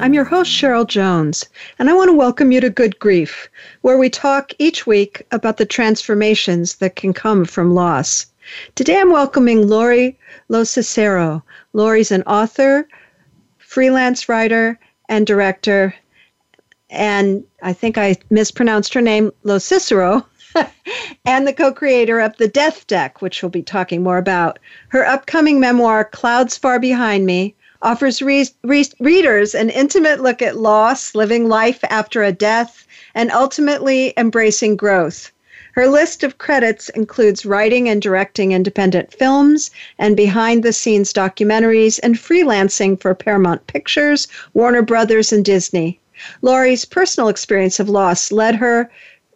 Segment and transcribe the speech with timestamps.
[0.00, 1.44] I'm your host, Cheryl Jones,
[1.78, 3.48] and I want to welcome you to Good Grief,
[3.80, 8.26] where we talk each week about the transformations that can come from loss.
[8.76, 10.16] Today I'm welcoming Lori
[10.48, 10.62] Lo
[11.72, 12.86] Lori's an author,
[13.58, 15.92] freelance writer, and director,
[16.90, 20.24] and I think I mispronounced her name, LoCicero.
[21.24, 24.60] and the co creator of The Death Deck, which we'll be talking more about.
[24.88, 30.56] Her upcoming memoir, Clouds Far Behind Me, offers re- re- readers an intimate look at
[30.56, 35.30] loss, living life after a death, and ultimately embracing growth.
[35.72, 42.00] Her list of credits includes writing and directing independent films and behind the scenes documentaries
[42.02, 46.00] and freelancing for Paramount Pictures, Warner Brothers, and Disney.
[46.42, 48.90] Lori's personal experience of loss led her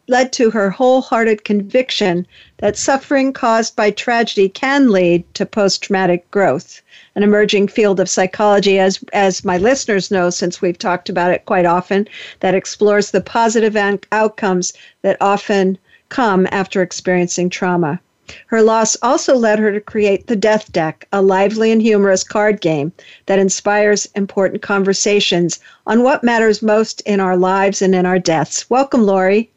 [0.09, 2.27] led to her wholehearted conviction
[2.59, 6.83] that suffering caused by tragedy can lead to post-traumatic growth
[7.15, 11.45] an emerging field of psychology, as, as my listeners know, since we've talked about it
[11.45, 12.09] quite often,
[12.41, 13.77] that explores the positive
[14.13, 18.01] outcomes that often come after experiencing trauma.
[18.47, 22.61] Her loss also led her to create the Death Deck, a lively and humorous card
[22.61, 22.93] game
[23.27, 28.71] that inspires important conversations on what matters most in our lives and in our deaths.
[28.71, 29.51] Welcome, Lori.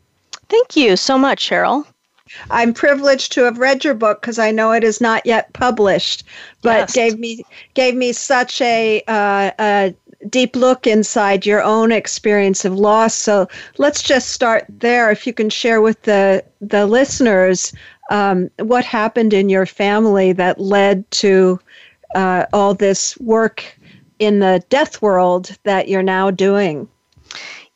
[0.50, 1.86] Thank you so much, Cheryl.
[2.50, 6.24] I'm privileged to have read your book because I know it is not yet published,
[6.62, 6.94] but yes.
[6.94, 9.96] gave me gave me such a, uh, a
[10.30, 13.14] deep look inside your own experience of loss.
[13.14, 15.12] So let's just start there.
[15.12, 17.74] If you can share with the the listeners
[18.10, 21.60] um, what happened in your family that led to
[22.16, 23.78] uh, all this work
[24.20, 26.88] in the death world that you're now doing.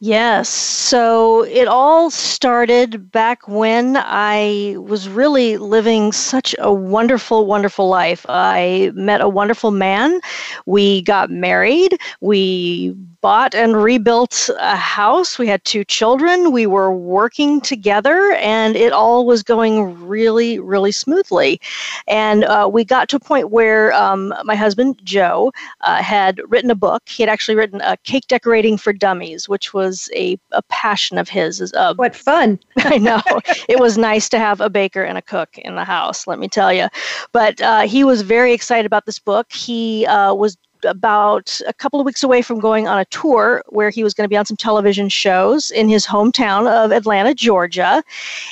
[0.02, 0.48] Yes.
[0.48, 8.26] So it all started back when I was really living such a wonderful, wonderful life.
[8.30, 10.22] I met a wonderful man.
[10.66, 11.98] We got married.
[12.22, 15.38] We bought and rebuilt a house.
[15.38, 16.54] We had two children.
[16.54, 21.60] We were working together, and it all was going really, really smoothly.
[22.08, 26.72] And uh, we got to a point where um, my husband, Joe, uh, had written
[26.72, 27.04] a book.
[27.10, 31.30] He had actually written a Cake Decorating for Dummies, which was a, a passion of
[31.30, 31.74] his.
[31.74, 32.60] Uh, what fun!
[32.80, 33.22] I know.
[33.68, 36.48] It was nice to have a baker and a cook in the house, let me
[36.48, 36.88] tell you.
[37.32, 39.52] But uh, he was very excited about this book.
[39.52, 43.90] He uh, was about a couple of weeks away from going on a tour where
[43.90, 48.04] he was going to be on some television shows in his hometown of Atlanta, Georgia,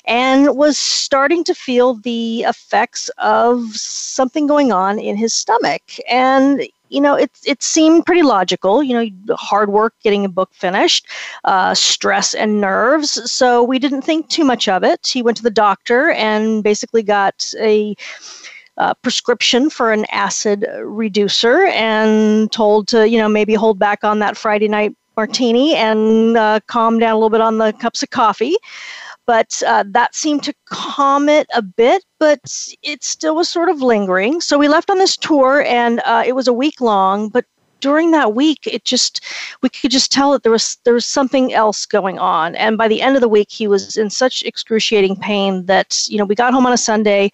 [0.05, 5.81] and was starting to feel the effects of something going on in his stomach.
[6.09, 10.53] And you know, it, it seemed pretty logical, you know, hard work getting a book
[10.53, 11.07] finished,
[11.43, 13.31] uh, stress and nerves.
[13.31, 15.07] So we didn't think too much of it.
[15.07, 17.95] He went to the doctor and basically got a
[18.77, 24.19] uh, prescription for an acid reducer and told to, you know, maybe hold back on
[24.19, 28.11] that Friday night martini and uh, calm down a little bit on the cups of
[28.11, 28.55] coffee.
[29.27, 32.39] But uh, that seemed to calm it a bit, but
[32.81, 34.41] it still was sort of lingering.
[34.41, 37.29] So we left on this tour, and uh, it was a week long.
[37.29, 37.45] But
[37.79, 39.23] during that week it just
[39.61, 42.87] we could just tell that there was there was something else going on and by
[42.87, 46.33] the end of the week he was in such excruciating pain that you know we
[46.33, 47.31] got home on a sunday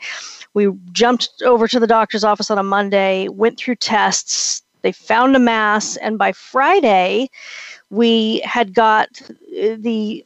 [0.54, 4.62] we jumped over to the doctor's office on a Monday, went through tests.
[4.82, 7.30] They found a mass, and by Friday,
[7.90, 9.10] we had got
[9.50, 10.26] the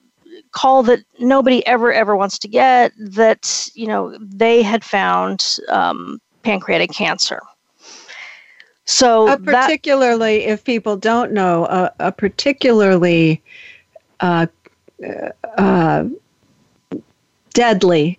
[0.52, 6.20] call that nobody ever ever wants to get that you know they had found um,
[6.44, 7.42] pancreatic cancer.
[8.86, 13.42] So a particularly, that, if people don't know, a, a particularly
[14.22, 14.48] uh,
[15.58, 16.06] uh,
[17.54, 18.18] deadly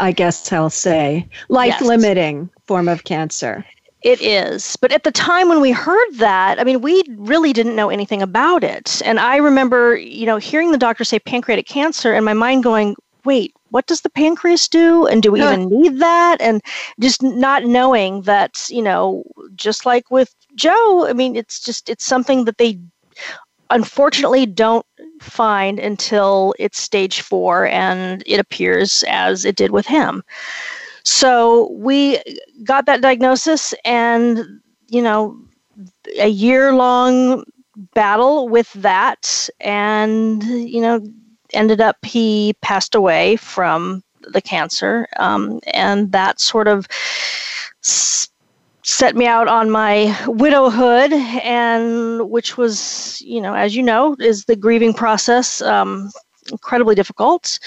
[0.00, 2.64] I guess I'll say, life limiting yes.
[2.66, 3.64] form of cancer.
[4.04, 4.76] It is.
[4.76, 8.20] But at the time when we heard that, I mean, we really didn't know anything
[8.20, 9.00] about it.
[9.02, 12.96] And I remember, you know, hearing the doctor say pancreatic cancer and my mind going,
[13.24, 15.06] wait, what does the pancreas do?
[15.06, 16.36] And do we even need that?
[16.42, 16.62] And
[17.00, 19.24] just not knowing that, you know,
[19.56, 22.78] just like with Joe, I mean, it's just, it's something that they
[23.70, 24.84] unfortunately don't
[25.22, 30.22] find until it's stage four and it appears as it did with him.
[31.04, 32.18] So we
[32.64, 35.38] got that diagnosis, and you know,
[36.18, 37.44] a year long
[37.94, 41.00] battle with that, and you know,
[41.52, 44.02] ended up he passed away from
[44.32, 46.88] the cancer, um, and that sort of.
[48.86, 54.44] Set me out on my widowhood and which was you know as you know is
[54.44, 56.10] the grieving process um,
[56.50, 57.58] incredibly difficult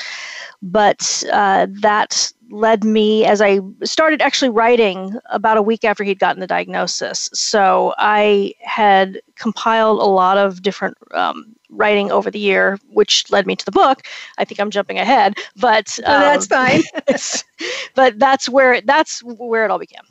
[0.61, 6.19] but uh, that led me as I started actually writing about a week after he'd
[6.19, 7.29] gotten the diagnosis.
[7.33, 13.45] So I had compiled a lot of different um, writing over the year, which led
[13.45, 14.03] me to the book.
[14.37, 16.81] I think I'm jumping ahead, but um, that's fine.
[17.95, 20.03] but that's where that's where it all began.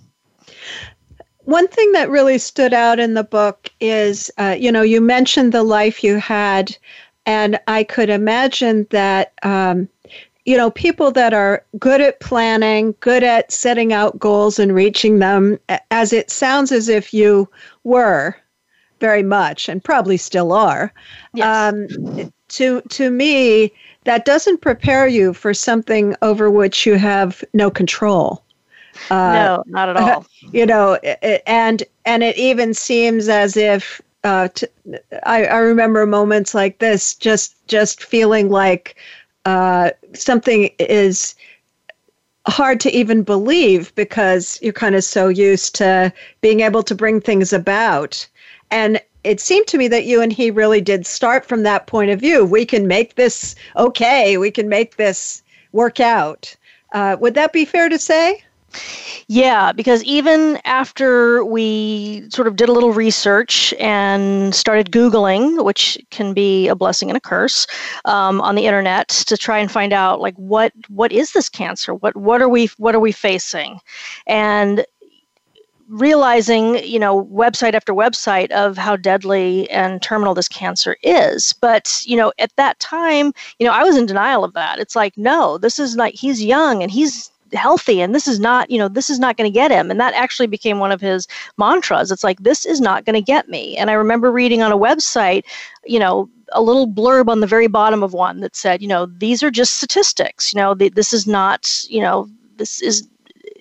[1.44, 5.52] One thing that really stood out in the book is, uh, you know, you mentioned
[5.52, 6.76] the life you had,
[7.24, 9.32] and I could imagine that.
[9.42, 9.88] Um,
[10.46, 15.18] you know, people that are good at planning, good at setting out goals and reaching
[15.18, 15.58] them,
[15.90, 17.48] as it sounds as if you
[17.82, 18.34] were
[19.00, 20.92] very much and probably still are.
[21.34, 21.74] Yes.
[21.74, 23.72] Um, to to me,
[24.04, 28.44] that doesn't prepare you for something over which you have no control.
[29.10, 30.26] Uh, no, not at all.
[30.52, 34.66] You know, and and it even seems as if uh, t-
[35.24, 38.96] I, I remember moments like this, just just feeling like
[39.46, 41.36] uh, something is
[42.48, 47.20] hard to even believe because you're kind of so used to being able to bring
[47.20, 48.26] things about.
[48.70, 52.10] And it seemed to me that you and he really did start from that point
[52.10, 52.44] of view.
[52.44, 56.54] We can make this okay, we can make this work out.
[56.92, 58.42] Uh, would that be fair to say?
[59.28, 65.98] Yeah, because even after we sort of did a little research and started Googling, which
[66.10, 67.66] can be a blessing and a curse,
[68.04, 71.94] um, on the internet to try and find out like what what is this cancer?
[71.94, 73.80] What what are we what are we facing?
[74.28, 74.86] And
[75.88, 81.52] realizing, you know, website after website of how deadly and terminal this cancer is.
[81.52, 84.78] But, you know, at that time, you know, I was in denial of that.
[84.78, 88.70] It's like, no, this is like he's young and he's healthy and this is not
[88.70, 89.90] you know this is not going to get him.
[89.90, 91.26] And that actually became one of his
[91.58, 92.10] mantras.
[92.10, 93.76] It's like this is not going to get me.
[93.76, 95.44] And i remember reading on a website
[95.84, 99.06] you know a little blurb on the very bottom of one that said you know
[99.06, 100.52] these are just statistics.
[100.52, 103.08] You know the, this is not you know this is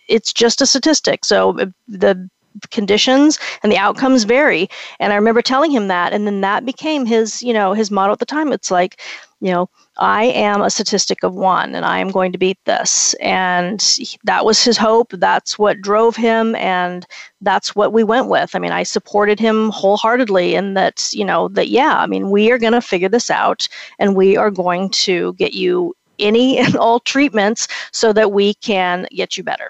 [0.07, 1.25] it's just a statistic.
[1.25, 2.29] So uh, the
[2.71, 4.69] conditions and the outcomes vary.
[4.99, 8.13] And i remember telling him that and then that became his you know his motto
[8.13, 8.51] at the time.
[8.51, 9.01] It's like
[9.41, 13.13] you know I am a statistic of one and I am going to beat this.
[13.15, 13.81] And
[14.23, 15.11] that was his hope.
[15.11, 16.55] That's what drove him.
[16.55, 17.05] And
[17.41, 18.55] that's what we went with.
[18.55, 22.51] I mean, I supported him wholeheartedly in that, you know, that, yeah, I mean, we
[22.51, 26.75] are going to figure this out and we are going to get you any and
[26.75, 29.69] all treatments so that we can get you better.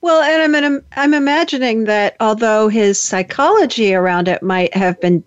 [0.00, 5.24] Well, and I'm I'm imagining that although his psychology around it might have been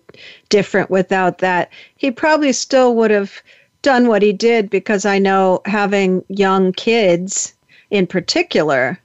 [0.48, 3.42] different without that, he probably still would have
[3.82, 7.54] done what he did because I know having young kids
[7.90, 8.98] in particular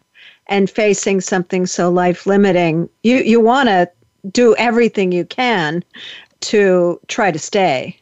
[0.48, 3.90] and facing something so life limiting, you, you want to
[4.32, 5.84] do everything you can
[6.40, 8.00] to try to stay.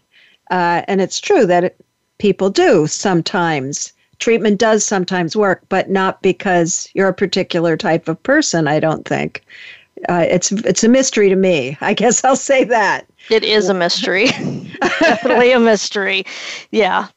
[0.52, 1.86] Uh, and it's true that it,
[2.18, 3.94] people do sometimes.
[4.20, 9.06] Treatment does sometimes work, but not because you're a particular type of person, I don't
[9.08, 9.44] think.
[10.10, 11.78] Uh, it's it's a mystery to me.
[11.82, 13.06] I guess I'll say that.
[13.30, 14.28] It is a mystery.
[15.00, 16.26] Definitely a mystery.
[16.72, 17.08] Yeah.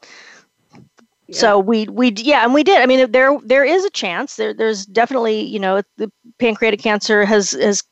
[1.26, 1.34] yeah.
[1.34, 2.80] So we we yeah, and we did.
[2.80, 4.36] I mean, there there is a chance.
[4.36, 7.82] There there's definitely you know the pancreatic cancer has has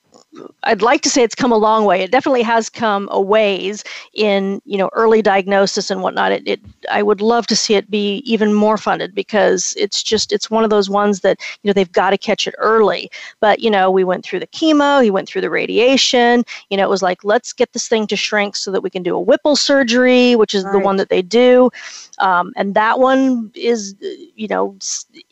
[0.65, 2.03] I'd like to say it's come a long way.
[2.03, 6.33] It definitely has come a ways in you know early diagnosis and whatnot.
[6.33, 10.33] It, it I would love to see it be even more funded because it's just
[10.33, 13.11] it's one of those ones that you know they've got to catch it early.
[13.41, 16.45] But you know we went through the chemo, he went through the radiation.
[16.71, 19.03] You know it was like let's get this thing to shrink so that we can
[19.03, 20.73] do a Whipple surgery, which is right.
[20.73, 21.71] the one that they do,
[22.19, 23.95] um, and that one is
[24.35, 24.77] you know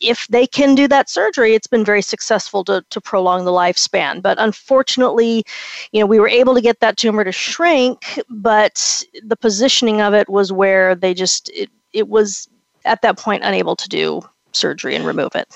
[0.01, 4.23] if they can do that surgery, it's been very successful to to prolong the lifespan.
[4.23, 5.45] But unfortunately fortunately,
[5.93, 10.15] you know, we were able to get that tumor to shrink, but the positioning of
[10.15, 12.49] it was where they just it, it was
[12.85, 14.23] at that point unable to do
[14.53, 15.53] surgery and remove it.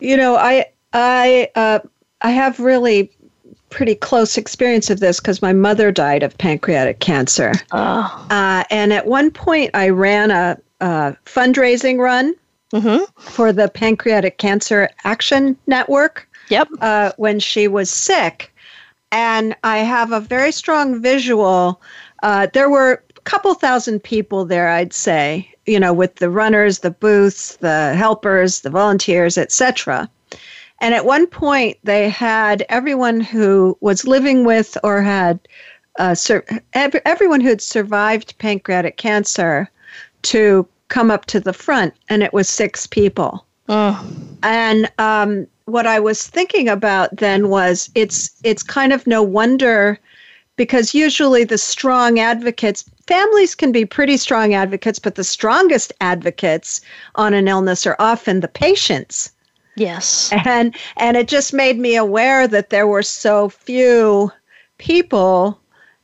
[0.00, 1.78] You know, I I uh,
[2.22, 3.10] I have really
[3.70, 7.52] pretty close experience of this because my mother died of pancreatic cancer.
[7.70, 8.26] Oh.
[8.30, 12.34] Uh, and at one point, I ran a, a fundraising run
[12.72, 13.04] mm-hmm.
[13.18, 16.28] for the Pancreatic Cancer Action Network.
[16.50, 16.68] Yep.
[16.82, 18.51] Uh, when she was sick,
[19.12, 21.80] and I have a very strong visual.
[22.22, 26.80] Uh, there were a couple thousand people there, I'd say, you know, with the runners,
[26.80, 30.08] the booths, the helpers, the volunteers, etc.
[30.80, 35.38] And at one point, they had everyone who was living with or had
[35.98, 39.70] uh, sur- everyone who had survived pancreatic cancer
[40.22, 43.44] to come up to the front, and it was six people.
[43.68, 44.04] Oh.
[44.42, 49.98] And um, what I was thinking about then was it's it's kind of no wonder
[50.56, 56.80] because usually the strong advocates families can be pretty strong advocates but the strongest advocates
[57.14, 59.32] on an illness are often the patients.
[59.76, 60.30] Yes.
[60.44, 64.30] And and it just made me aware that there were so few
[64.78, 65.58] people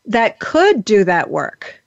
[0.06, 1.82] that could do that work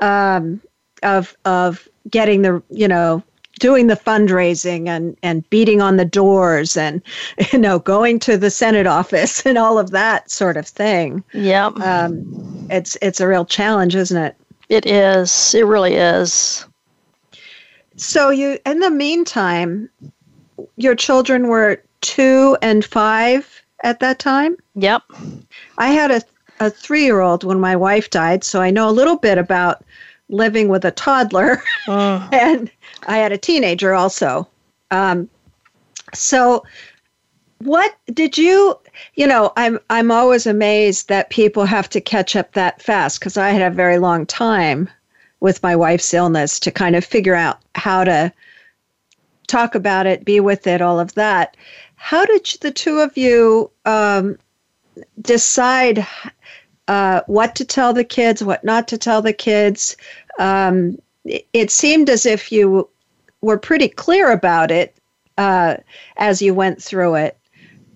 [0.00, 0.60] um,
[1.02, 3.22] of of getting the you know
[3.62, 7.00] doing the fundraising and and beating on the doors and
[7.52, 11.22] you know going to the senate office and all of that sort of thing.
[11.32, 14.36] Yeah um, it's it's a real challenge isn't it?
[14.68, 15.54] It is.
[15.54, 16.66] It really is.
[17.96, 19.88] So you in the meantime
[20.76, 24.56] your children were two and five at that time?
[24.74, 25.02] Yep.
[25.78, 26.22] I had a,
[26.58, 29.82] a three-year-old when my wife died so i know a little bit about
[30.28, 32.28] living with a toddler uh.
[32.32, 32.70] and
[33.06, 34.48] I had a teenager also.
[34.90, 35.28] Um,
[36.14, 36.64] so
[37.64, 38.76] what did you
[39.14, 43.36] you know i'm i'm always amazed that people have to catch up that fast because
[43.36, 44.88] i had a very long time
[45.38, 48.32] with my wife's illness to kind of figure out how to
[49.46, 51.56] talk about it be with it all of that
[51.94, 54.36] how did the two of you um,
[55.20, 56.04] decide
[56.88, 59.96] uh, what to tell the kids what not to tell the kids
[60.38, 62.88] um, it seemed as if you
[63.40, 64.96] were pretty clear about it
[65.38, 65.76] uh,
[66.16, 67.36] as you went through it,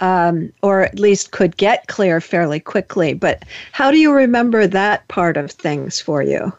[0.00, 3.14] um, or at least could get clear fairly quickly.
[3.14, 6.52] But how do you remember that part of things for you?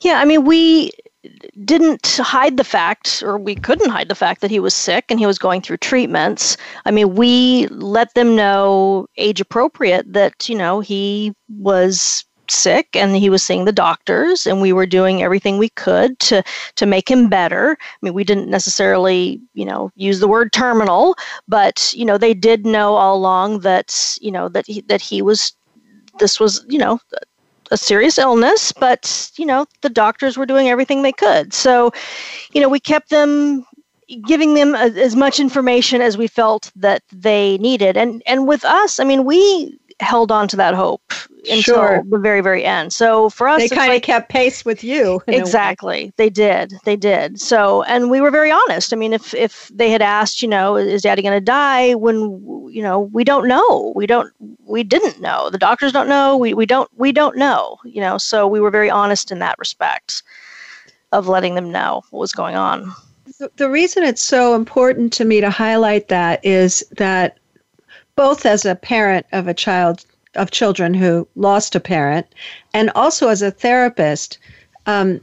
[0.00, 0.92] Yeah, I mean, we
[1.64, 5.18] didn't hide the fact, or we couldn't hide the fact that he was sick and
[5.18, 6.56] he was going through treatments.
[6.84, 13.16] I mean, we let them know age appropriate that, you know, he was sick and
[13.16, 16.42] he was seeing the doctors and we were doing everything we could to
[16.76, 21.14] to make him better i mean we didn't necessarily you know use the word terminal
[21.46, 25.20] but you know they did know all along that you know that he, that he
[25.20, 25.52] was
[26.20, 26.98] this was you know
[27.70, 31.52] a serious illness but you know the doctors were doing everything they could.
[31.52, 31.92] So
[32.52, 33.64] you know we kept them
[34.26, 37.96] giving them a, as much information as we felt that they needed.
[37.96, 41.12] And and with us i mean we held on to that hope
[41.50, 42.02] until sure.
[42.08, 42.92] the very very end.
[42.92, 46.12] So for us they kind of like, kept pace with you exactly.
[46.16, 46.74] They did.
[46.84, 47.40] They did.
[47.40, 48.92] So and we were very honest.
[48.92, 51.94] I mean if if they had asked you know is daddy going to die?
[51.94, 52.16] when
[52.70, 53.92] you know we don't know.
[53.96, 54.32] We don't
[54.64, 55.50] we didn't know.
[55.50, 56.36] The doctors don't know.
[56.36, 58.18] We, we don't we don't know you know?
[58.18, 60.22] So we were very honest in that respect
[61.12, 62.92] of letting them know what was going on.
[63.56, 67.38] The reason it's so important to me to highlight that is that
[68.18, 72.26] both as a parent of a child of children who lost a parent
[72.74, 74.38] and also as a therapist.
[74.86, 75.20] Um,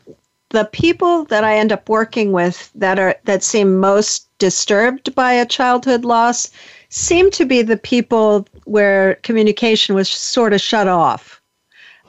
[0.51, 5.33] the people that i end up working with that are that seem most disturbed by
[5.33, 6.51] a childhood loss
[6.87, 11.41] seem to be the people where communication was sort of shut off.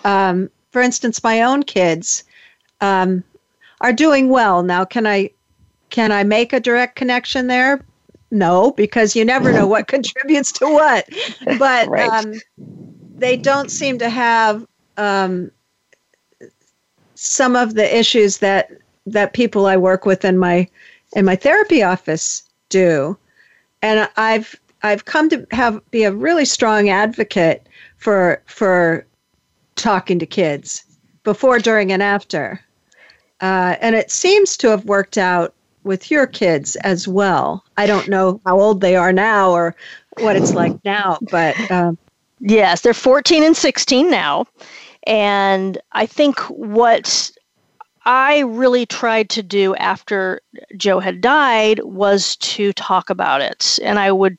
[0.04, 2.22] Um, for instance my own kids
[2.80, 3.24] um,
[3.80, 4.62] are doing well.
[4.62, 5.30] Now can i
[5.90, 7.84] can i make a direct connection there
[8.36, 11.08] no, because you never know what contributes to what.
[11.58, 12.08] But right.
[12.08, 12.34] um,
[13.16, 14.66] they don't seem to have
[14.96, 15.50] um,
[17.14, 18.70] some of the issues that
[19.06, 20.68] that people I work with in my
[21.14, 23.16] in my therapy office do,
[23.82, 27.66] and I've I've come to have be a really strong advocate
[27.96, 29.06] for for
[29.76, 30.84] talking to kids
[31.22, 32.60] before, during, and after,
[33.40, 35.54] uh, and it seems to have worked out
[35.86, 37.64] with your kids as well.
[37.76, 39.74] I don't know how old they are now or
[40.18, 41.96] what it's like now, but um,
[42.40, 44.46] yes, they're 14 and 16 now.
[45.06, 47.30] And I think what
[48.04, 50.40] I really tried to do after
[50.76, 53.78] Joe had died was to talk about it.
[53.82, 54.36] And I would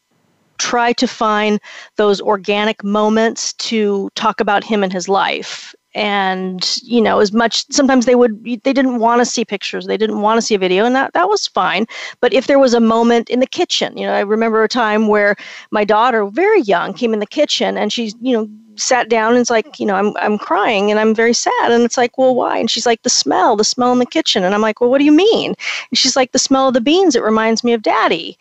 [0.57, 1.59] try to find
[1.95, 7.65] those organic moments to talk about him and his life and you know as much
[7.71, 10.59] sometimes they would they didn't want to see pictures they didn't want to see a
[10.59, 11.85] video and that that was fine.
[12.21, 15.07] But if there was a moment in the kitchen you know i remember a time
[15.07, 15.35] where
[15.71, 19.41] my daughter very young came in the kitchen and she you know sat down and
[19.41, 22.35] it's like you know i'm i'm crying and i'm very sad and it's like well
[22.35, 22.59] why?
[22.59, 24.43] And she's like the smell the smell in the kitchen.
[24.43, 25.55] And i'm like well what do you mean?
[25.89, 28.37] And she's like the smell of the beans it reminds me of daddy.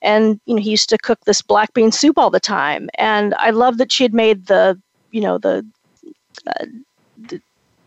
[0.00, 2.88] And you know he used to cook this black bean soup all the time.
[2.94, 5.66] And i love that she had made the you know the
[6.46, 6.66] uh,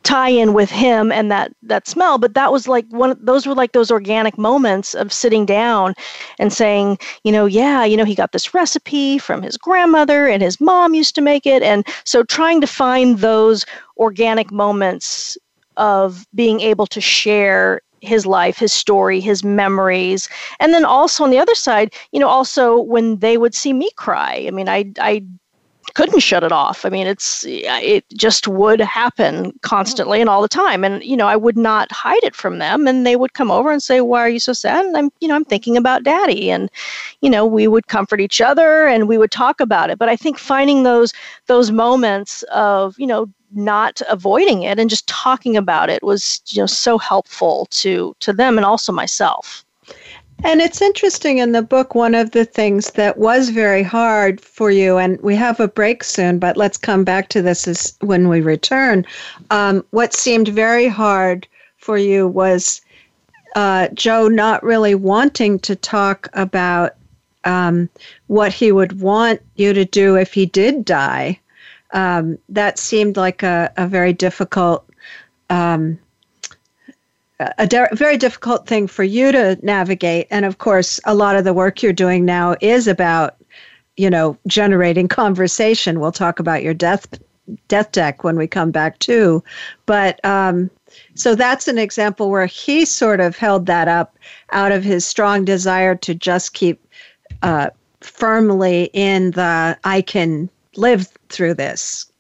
[0.04, 3.56] tie in with him and that that smell but that was like one those were
[3.56, 5.94] like those organic moments of sitting down
[6.40, 10.44] and saying you know yeah you know he got this recipe from his grandmother and
[10.44, 13.66] his mom used to make it and so trying to find those
[13.98, 15.38] organic moments
[15.78, 20.30] of being able to share his life, his story, his memories.
[20.60, 23.90] And then also on the other side, you know, also when they would see me
[23.96, 24.44] cry.
[24.46, 25.24] I mean, I I
[25.94, 26.86] couldn't shut it off.
[26.86, 31.28] I mean, it's it just would happen constantly and all the time, and you know,
[31.28, 34.22] I would not hide it from them, and they would come over and say, "Why
[34.22, 36.70] are you so sad?" And I'm, you know, I'm thinking about Daddy, and
[37.22, 40.00] you know, we would comfort each other and we would talk about it.
[40.00, 41.14] But I think finding those
[41.48, 46.62] those moments of you know not avoiding it and just talking about it was you
[46.62, 49.64] know so helpful to to them and also myself.
[50.46, 54.70] And it's interesting in the book, one of the things that was very hard for
[54.70, 58.28] you, and we have a break soon, but let's come back to this as when
[58.28, 59.06] we return.
[59.52, 61.48] Um, what seemed very hard
[61.78, 62.82] for you was
[63.56, 66.96] uh, Joe not really wanting to talk about
[67.46, 67.90] um,
[68.28, 71.40] what he would want you to do if he did die.
[71.92, 74.86] Um, that seemed like a, a very difficult
[75.50, 76.00] um,
[77.40, 80.28] a de- very difficult thing for you to navigate.
[80.30, 83.36] And of course, a lot of the work you're doing now is about,
[83.98, 86.00] you know, generating conversation.
[86.00, 87.08] We'll talk about your death
[87.68, 89.44] death deck when we come back too.
[89.86, 90.70] But um,
[91.16, 94.18] so that's an example where he sort of held that up
[94.52, 96.82] out of his strong desire to just keep
[97.42, 97.70] uh,
[98.02, 102.12] firmly in the I can live through this.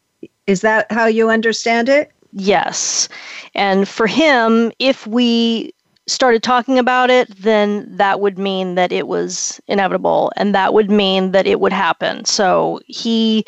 [0.47, 2.11] Is that how you understand it?
[2.33, 3.09] Yes.
[3.53, 5.73] And for him, if we
[6.07, 10.91] started talking about it, then that would mean that it was inevitable and that would
[10.91, 12.25] mean that it would happen.
[12.25, 13.45] So he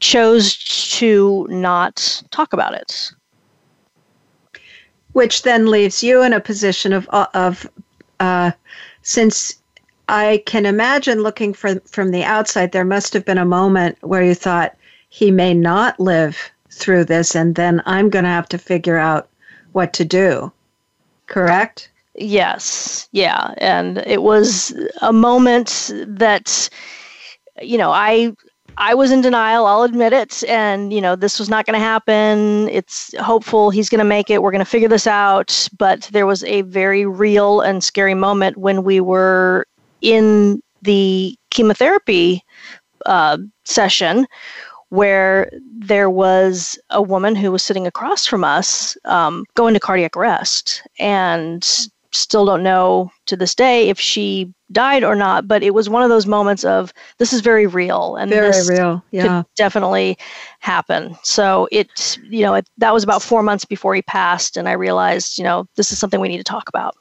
[0.00, 0.58] chose
[0.98, 3.10] to not talk about it.
[5.12, 7.66] Which then leaves you in a position of, of
[8.20, 8.50] uh,
[9.02, 9.60] since
[10.08, 14.22] I can imagine looking for, from the outside, there must have been a moment where
[14.22, 14.76] you thought
[15.08, 19.28] he may not live through this, and then I'm going to have to figure out
[19.72, 20.52] what to do.
[21.26, 21.90] Correct?
[22.14, 23.08] Yes.
[23.12, 23.54] Yeah.
[23.58, 26.68] And it was a moment that,
[27.60, 28.32] you know, I
[28.78, 30.44] I was in denial, I'll admit it.
[30.44, 32.68] And, you know, this was not going to happen.
[32.68, 34.40] It's hopeful he's going to make it.
[34.42, 35.68] We're going to figure this out.
[35.76, 39.66] But there was a very real and scary moment when we were
[40.00, 42.42] in the chemotherapy
[43.06, 44.26] uh, session
[44.90, 50.16] where there was a woman who was sitting across from us um, go into cardiac
[50.16, 50.82] arrest.
[50.98, 51.66] And
[52.12, 56.02] still don't know to this day if she died or not but it was one
[56.02, 59.42] of those moments of this is very real and very this real yeah.
[59.42, 60.16] could definitely
[60.60, 61.16] happen.
[61.22, 64.72] So it you know it, that was about four months before he passed and i
[64.72, 66.96] realized you know this is something we need to talk about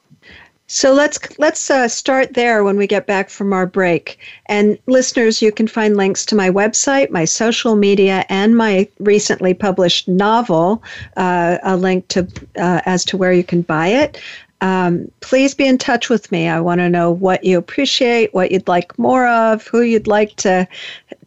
[0.67, 4.19] so let's let's uh, start there when we get back from our break.
[4.47, 9.53] And listeners, you can find links to my website, my social media, and my recently
[9.53, 10.83] published novel.
[11.15, 12.27] Uh, a link to
[12.57, 14.19] uh, as to where you can buy it.
[14.59, 16.49] Um, please be in touch with me.
[16.49, 20.35] I want to know what you appreciate, what you'd like more of, who you'd like
[20.37, 20.67] to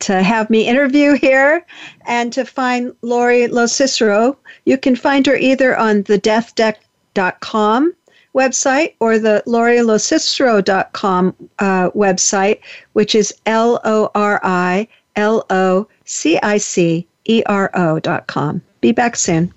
[0.00, 1.64] to have me interview here,
[2.07, 4.37] and to find Lori LoCicero.
[4.66, 7.94] You can find her either on thedeathdeck.com
[8.35, 12.61] website or the lorilocicero.com uh, website,
[12.93, 18.62] which is L O R I L O C I C E R O.com.
[18.81, 19.53] Be back soon.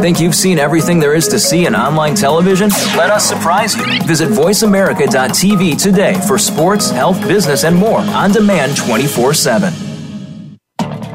[0.00, 2.68] Think you've seen everything there is to see in online television?
[2.96, 3.84] Let us surprise you.
[4.04, 9.85] Visit VoiceAmerica.tv today for sports, health, business, and more on demand 24 7.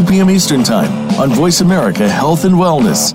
[0.00, 0.30] 2 p.m.
[0.30, 3.14] Eastern Time on Voice America Health and Wellness.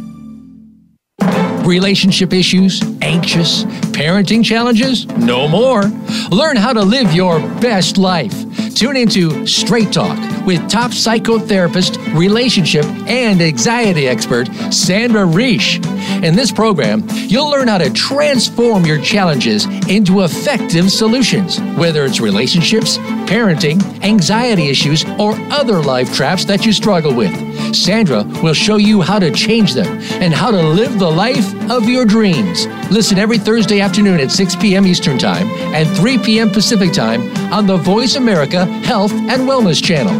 [1.65, 5.05] relationship issues, anxious, parenting challenges?
[5.17, 5.83] No more.
[6.29, 8.33] Learn how to live your best life.
[8.75, 15.83] Tune into Straight Talk with top psychotherapist, relationship, and anxiety expert Sandra Reish.
[16.23, 22.19] In this program, you'll learn how to transform your challenges into effective solutions, whether it's
[22.19, 27.31] relationships, parenting, anxiety issues, or other life traps that you struggle with.
[27.75, 29.87] Sandra will show you how to change them
[30.21, 32.67] and how to live the life of your dreams.
[32.89, 34.85] Listen every Thursday afternoon at 6 p.m.
[34.85, 36.49] Eastern Time and 3 p.m.
[36.49, 37.21] Pacific Time
[37.53, 40.13] on the Voice America Health and Wellness Channel.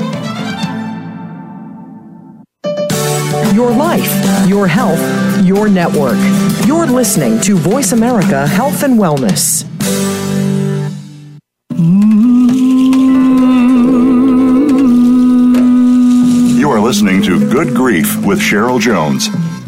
[3.54, 5.00] Your life, your health,
[5.46, 6.18] your network.
[6.66, 9.66] You're listening to Voice America Health and Wellness.
[16.58, 19.30] You are listening to Good Grief with Cheryl Jones.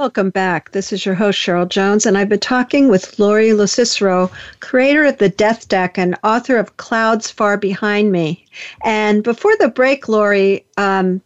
[0.00, 0.70] Welcome back.
[0.70, 5.18] This is your host, Cheryl Jones, and I've been talking with Lori LoCicero, creator of
[5.18, 8.46] the Death Deck and author of Clouds Far Behind Me.
[8.82, 11.20] And before the break, Lori, um,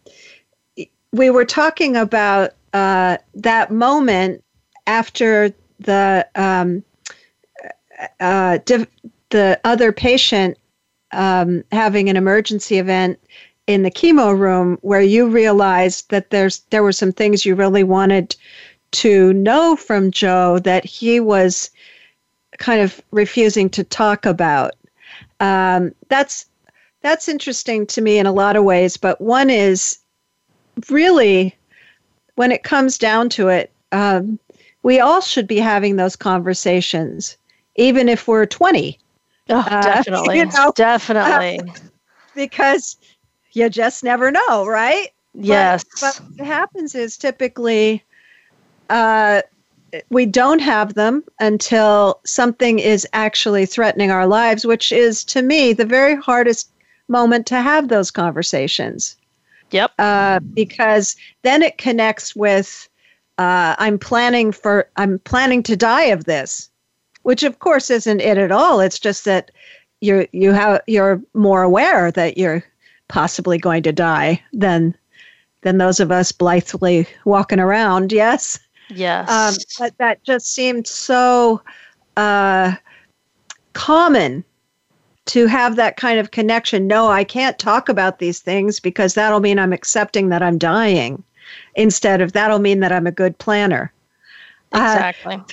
[1.13, 4.43] we were talking about uh, that moment
[4.87, 6.83] after the um,
[8.19, 8.91] uh, div-
[9.29, 10.57] the other patient
[11.13, 13.21] um, having an emergency event
[13.67, 17.83] in the chemo room where you realized that there's there were some things you really
[17.83, 18.35] wanted
[18.91, 21.69] to know from Joe that he was
[22.57, 24.73] kind of refusing to talk about.
[25.39, 26.45] Um, that's
[27.01, 29.99] that's interesting to me in a lot of ways, but one is
[30.89, 31.55] really
[32.35, 34.39] when it comes down to it, um,
[34.83, 37.37] we all should be having those conversations,
[37.75, 38.99] even if we're 20.
[39.49, 40.41] Oh, definitely.
[40.41, 41.59] Uh, you know, definitely.
[41.59, 41.73] Uh,
[42.35, 42.97] because
[43.55, 45.09] you just never know, right?
[45.33, 45.83] Yes.
[45.99, 48.03] But, but what happens is typically
[48.89, 49.41] uh,
[50.09, 55.73] we don't have them until something is actually threatening our lives, which is to me
[55.73, 56.69] the very hardest
[57.07, 59.15] moment to have those conversations.
[59.71, 59.91] Yep.
[59.97, 62.87] Uh, because then it connects with
[63.37, 66.69] uh, I'm planning for I'm planning to die of this,
[67.23, 68.79] which of course isn't it at all.
[68.79, 69.51] It's just that
[70.01, 72.63] you you have you're more aware that you're
[73.07, 74.95] possibly going to die than
[75.61, 78.11] than those of us blithely walking around.
[78.11, 78.59] Yes.
[78.89, 79.29] Yes.
[79.29, 81.61] Um, but that just seemed so
[82.17, 82.75] uh,
[83.73, 84.43] common
[85.25, 86.85] to have that kind of connection.
[86.87, 91.23] No, I can't talk about these things because that'll mean I'm accepting that I'm dying
[91.75, 93.91] instead of that'll mean that I'm a good planner.
[94.71, 95.35] Uh, exactly.
[95.35, 95.43] Uh,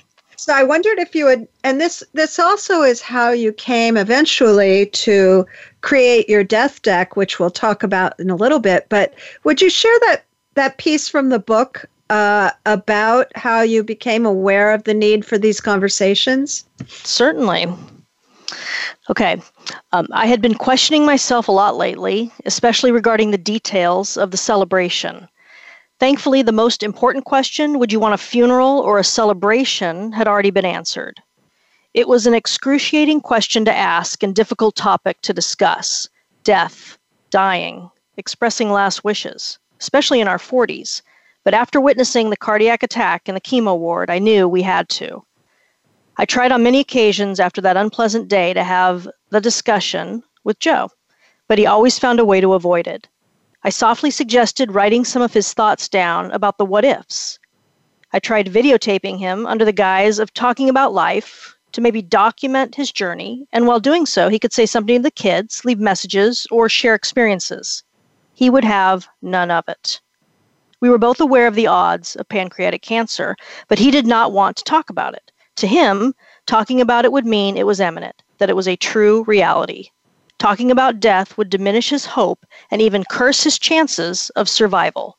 [0.42, 4.86] so I wondered if you would, and this this also is how you came eventually
[4.86, 5.46] to
[5.82, 8.86] create your death deck, which we'll talk about in a little bit.
[8.88, 10.24] But would you share that
[10.54, 15.38] that piece from the book uh, about how you became aware of the need for
[15.38, 16.64] these conversations?
[16.88, 17.66] Certainly.
[19.10, 19.40] Okay.
[19.92, 24.36] Um, I had been questioning myself a lot lately, especially regarding the details of the
[24.36, 25.28] celebration.
[26.02, 30.50] Thankfully, the most important question would you want a funeral or a celebration had already
[30.50, 31.22] been answered.
[31.94, 36.08] It was an excruciating question to ask and difficult topic to discuss
[36.42, 36.98] death,
[37.30, 41.02] dying, expressing last wishes, especially in our 40s.
[41.44, 45.24] But after witnessing the cardiac attack in the chemo ward, I knew we had to.
[46.16, 50.88] I tried on many occasions after that unpleasant day to have the discussion with Joe,
[51.46, 53.06] but he always found a way to avoid it.
[53.64, 57.38] I softly suggested writing some of his thoughts down about the what ifs.
[58.12, 62.90] I tried videotaping him under the guise of talking about life to maybe document his
[62.90, 66.68] journey, and while doing so, he could say something to the kids, leave messages, or
[66.68, 67.84] share experiences.
[68.34, 70.00] He would have none of it.
[70.80, 73.36] We were both aware of the odds of pancreatic cancer,
[73.68, 75.30] but he did not want to talk about it.
[75.56, 76.14] To him,
[76.46, 79.90] talking about it would mean it was imminent, that it was a true reality.
[80.42, 85.16] Talking about death would diminish his hope and even curse his chances of survival.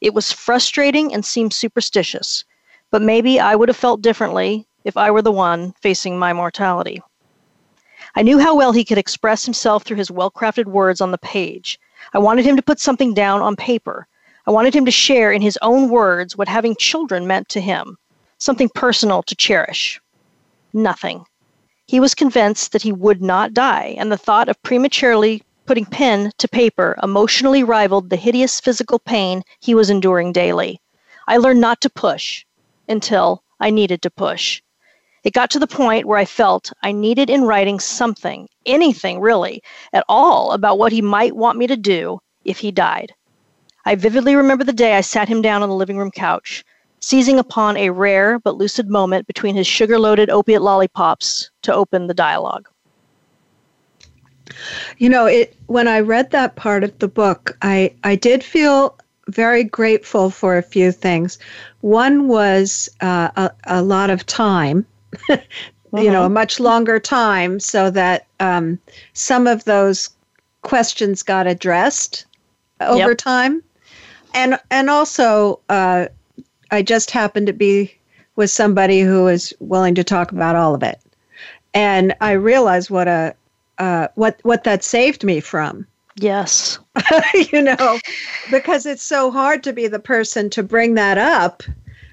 [0.00, 2.44] It was frustrating and seemed superstitious,
[2.90, 7.00] but maybe I would have felt differently if I were the one facing my mortality.
[8.16, 11.18] I knew how well he could express himself through his well crafted words on the
[11.18, 11.78] page.
[12.12, 14.08] I wanted him to put something down on paper.
[14.44, 17.96] I wanted him to share in his own words what having children meant to him,
[18.38, 20.00] something personal to cherish.
[20.72, 21.26] Nothing.
[21.86, 26.32] He was convinced that he would not die, and the thought of prematurely putting pen
[26.38, 30.80] to paper emotionally rivaled the hideous physical pain he was enduring daily.
[31.28, 32.44] I learned not to push
[32.88, 34.62] until I needed to push.
[35.24, 39.62] It got to the point where I felt I needed in writing something, anything really,
[39.92, 43.14] at all about what he might want me to do if he died.
[43.86, 46.64] I vividly remember the day I sat him down on the living room couch,
[47.04, 52.06] seizing upon a rare but lucid moment between his sugar loaded opiate lollipops to open
[52.06, 52.66] the dialogue.
[54.98, 58.96] You know, it when I read that part of the book, I, I did feel
[59.28, 61.38] very grateful for a few things.
[61.80, 64.86] One was uh, a, a lot of time,
[65.28, 65.36] you
[65.92, 66.34] know, a mm-hmm.
[66.34, 68.78] much longer time, so that um,
[69.12, 70.10] some of those
[70.62, 72.26] questions got addressed
[72.80, 73.18] over yep.
[73.18, 73.62] time,
[74.34, 76.06] and and also uh,
[76.74, 77.94] I just happened to be
[78.36, 81.00] with somebody who was willing to talk about all of it,
[81.72, 83.34] and I realized what a
[83.78, 85.86] uh, what what that saved me from.
[86.16, 86.78] Yes,
[87.52, 87.98] you know,
[88.50, 91.62] because it's so hard to be the person to bring that up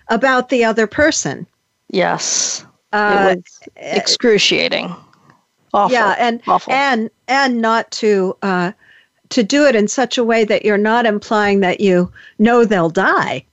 [0.09, 1.47] about the other person.
[1.89, 4.95] Yes, uh, it was excruciating.
[5.73, 5.93] Awful.
[5.93, 6.73] Yeah, and Awful.
[6.73, 8.71] and and not to uh,
[9.29, 12.89] to do it in such a way that you're not implying that you know they'll
[12.89, 13.45] die.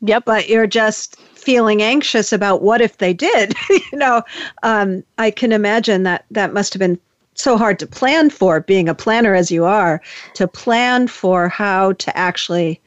[0.00, 0.24] Yep.
[0.24, 3.54] But you're just feeling anxious about what if they did.
[3.70, 4.22] you know,
[4.62, 6.98] um, I can imagine that that must have been
[7.34, 10.02] so hard to plan for, being a planner as you are,
[10.34, 12.80] to plan for how to actually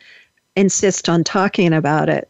[0.56, 2.30] insist on talking about it.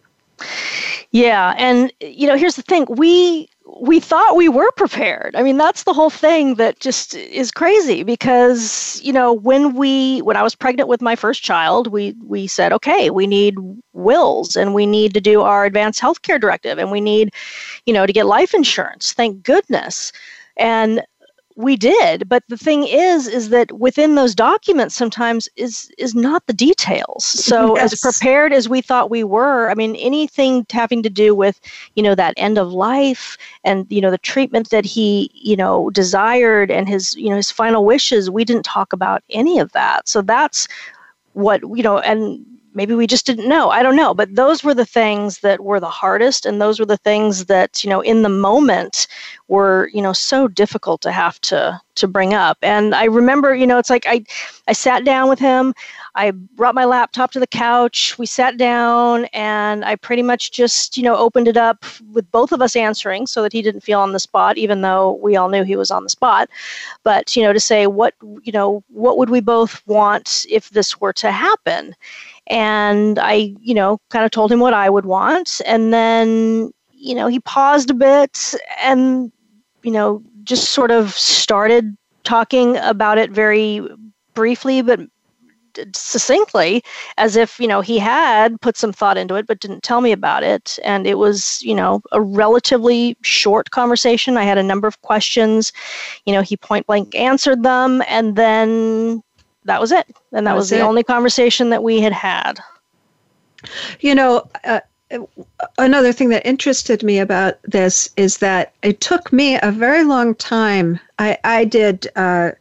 [1.12, 5.36] Yeah, and you know, here's the thing: we we thought we were prepared.
[5.36, 10.20] I mean, that's the whole thing that just is crazy because, you know, when we
[10.22, 13.56] when I was pregnant with my first child, we we said, okay, we need
[13.94, 17.34] wills and we need to do our advanced healthcare directive and we need,
[17.86, 19.14] you know, to get life insurance.
[19.14, 20.12] Thank goodness.
[20.58, 21.04] And
[21.62, 26.46] we did but the thing is is that within those documents sometimes is is not
[26.48, 27.94] the details so yes.
[27.94, 31.60] as prepared as we thought we were i mean anything having to do with
[31.96, 35.90] you know that end of life and you know the treatment that he you know
[35.92, 40.08] desired and his you know his final wishes we didn't talk about any of that
[40.08, 40.68] so that's
[41.34, 43.70] what you know and maybe we just didn't know.
[43.70, 44.14] I don't know.
[44.14, 47.84] But those were the things that were the hardest and those were the things that
[47.84, 49.08] you know in the moment
[49.48, 52.58] were you know so difficult to have to to bring up.
[52.62, 54.24] And i remember you know it's like i
[54.68, 55.74] i sat down with him.
[56.16, 58.18] I brought my laptop to the couch.
[58.18, 62.52] We sat down and i pretty much just you know opened it up with both
[62.52, 65.50] of us answering so that he didn't feel on the spot even though we all
[65.50, 66.50] knew he was on the spot.
[67.04, 71.00] But you know to say what you know what would we both want if this
[71.00, 71.96] were to happen
[72.48, 75.62] and I, you know, kind of told him what I would want.
[75.66, 79.32] And then, you know, he paused a bit and,
[79.84, 83.82] you know, just sort of started talking about it very
[84.34, 85.00] briefly, but
[85.94, 86.84] succinctly
[87.18, 90.12] as if you know he had put some thought into it but didn't tell me
[90.12, 90.78] about it.
[90.84, 94.38] And it was you know a relatively short conversation.
[94.38, 95.72] I had a number of questions.
[96.26, 98.04] You know he point blank answered them.
[98.08, 99.24] And then
[99.66, 100.08] that was it.
[100.32, 102.60] And that, was, was the only conversation that we had had.
[104.00, 104.80] You know, uh,
[105.78, 110.36] another thing that interested me about this is that it took me a very long
[110.36, 111.00] time.
[111.20, 112.52] I, I did uh,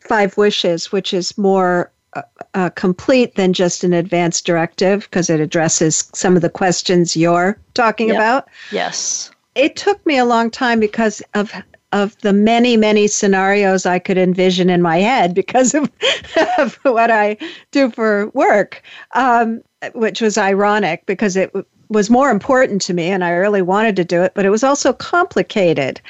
[0.00, 2.22] Five Wishes, which is more uh,
[2.54, 7.58] uh complete than just an advance directive because it addresses some of the questions you're
[7.74, 8.16] talking yep.
[8.16, 8.48] about.
[8.72, 9.30] Yes.
[9.54, 11.52] It took me a long time because of
[11.92, 15.90] of the many, many scenarios I could envision in my head because of,
[16.58, 17.36] of what I
[17.70, 18.82] do for work,
[19.14, 19.62] um,
[19.94, 23.96] which was ironic because it w- was more important to me and I really wanted
[23.96, 26.00] to do it, but it was also complicated.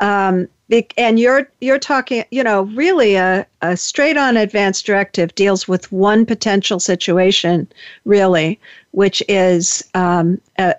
[0.00, 0.48] Um,
[0.96, 5.92] and you're you're talking, you know, really a, a straight on advance directive deals with
[5.92, 7.68] one potential situation,
[8.04, 8.58] really,
[8.90, 10.74] which is um, a,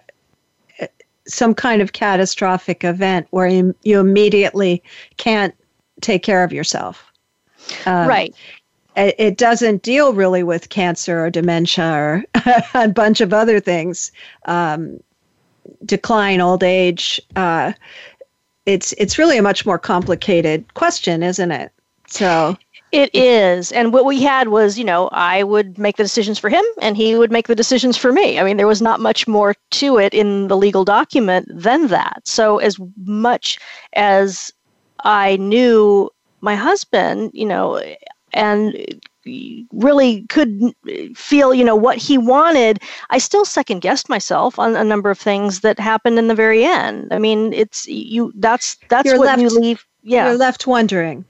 [1.28, 4.82] some kind of catastrophic event where you, you immediately
[5.18, 5.54] can't
[6.02, 7.12] take care of yourself.
[7.86, 8.36] Um, right.
[8.96, 12.24] It, it doesn't deal really with cancer or dementia or
[12.74, 14.12] a bunch of other things,
[14.46, 15.00] um,
[15.86, 17.22] decline, old age.
[17.36, 17.74] Uh,
[18.66, 21.72] it's it's really a much more complicated question, isn't it?
[22.08, 22.58] So
[22.91, 23.71] it is.
[23.71, 26.95] And what we had was, you know, I would make the decisions for him and
[26.95, 28.39] he would make the decisions for me.
[28.39, 32.21] I mean, there was not much more to it in the legal document than that.
[32.26, 33.60] So, as much
[33.93, 34.54] as
[35.04, 36.10] I knew
[36.41, 37.82] my husband, you know,
[38.34, 39.02] and
[39.71, 40.73] really could
[41.15, 45.19] feel you know what he wanted i still second guessed myself on a number of
[45.19, 49.26] things that happened in the very end i mean it's you that's that's you're what
[49.26, 51.26] left, you leave yeah you're left wondering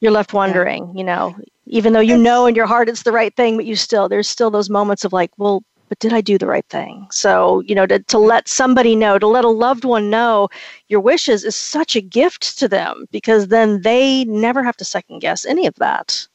[0.00, 3.34] you're left wondering you know even though you know in your heart it's the right
[3.36, 6.38] thing but you still there's still those moments of like well but did I do
[6.38, 7.06] the right thing?
[7.10, 10.48] So, you know, to, to let somebody know, to let a loved one know
[10.88, 15.20] your wishes is such a gift to them because then they never have to second
[15.20, 16.26] guess any of that.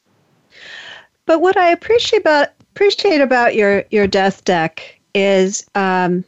[1.26, 6.26] But what I appreciate about appreciate about your your death deck is um,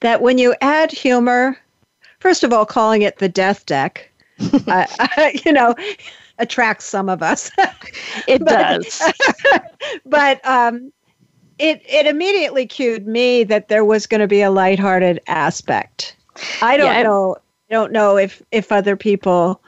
[0.00, 1.56] that when you add humor,
[2.18, 4.10] first of all, calling it the death deck,
[4.66, 4.86] uh,
[5.44, 5.74] you know,
[6.38, 7.50] attracts some of us.
[8.26, 9.02] it but, does.
[10.06, 10.92] but um,
[11.58, 16.16] it it immediately cued me that there was going to be a lighthearted aspect.
[16.60, 17.36] I don't yeah, know.
[17.70, 19.62] I don't know if if other people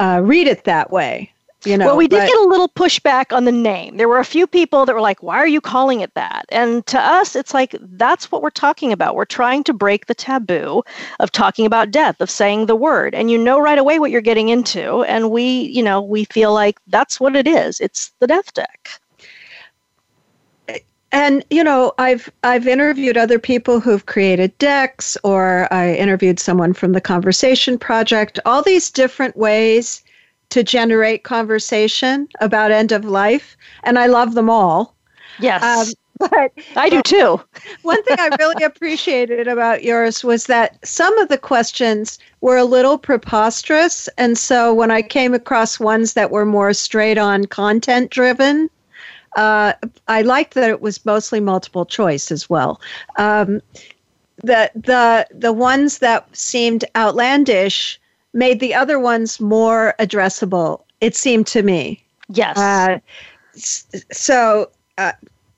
[0.00, 1.31] uh, read it that way.
[1.64, 3.96] You know, well, we did but, get a little pushback on the name.
[3.96, 6.84] There were a few people that were like, "Why are you calling it that?" And
[6.86, 9.14] to us, it's like that's what we're talking about.
[9.14, 10.82] We're trying to break the taboo
[11.20, 14.20] of talking about death, of saying the word, and you know right away what you're
[14.20, 15.02] getting into.
[15.04, 17.80] And we, you know, we feel like that's what it is.
[17.80, 18.88] It's the death deck.
[21.12, 26.72] And you know, I've I've interviewed other people who've created decks, or I interviewed someone
[26.72, 28.40] from the Conversation Project.
[28.46, 30.02] All these different ways
[30.52, 34.94] to generate conversation about end of life, and I love them all.
[35.40, 35.62] Yes.
[35.62, 35.94] Um,
[36.30, 37.40] but I do too.
[37.82, 42.64] one thing I really appreciated about yours was that some of the questions were a
[42.64, 44.10] little preposterous.
[44.18, 48.68] And so when I came across ones that were more straight on content driven,
[49.36, 49.72] uh,
[50.06, 52.78] I liked that it was mostly multiple choice as well.
[53.16, 53.62] Um,
[54.44, 57.98] the the the ones that seemed outlandish
[58.32, 62.02] made the other ones more addressable, it seemed to me.
[62.28, 62.56] Yes.
[62.56, 62.98] Uh,
[64.10, 65.12] so uh,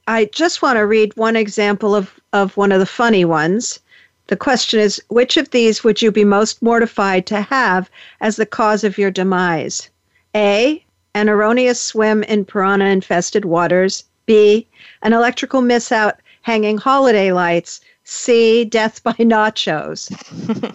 [0.08, 3.80] I just want to read one example of, of one of the funny ones.
[4.26, 8.46] The question is Which of these would you be most mortified to have as the
[8.46, 9.90] cause of your demise?
[10.34, 10.84] A.
[11.14, 14.04] An erroneous swim in piranha infested waters.
[14.26, 14.66] B.
[15.02, 17.80] An electrical miss out hanging holiday lights.
[18.04, 18.64] C.
[18.64, 20.10] Death by nachos.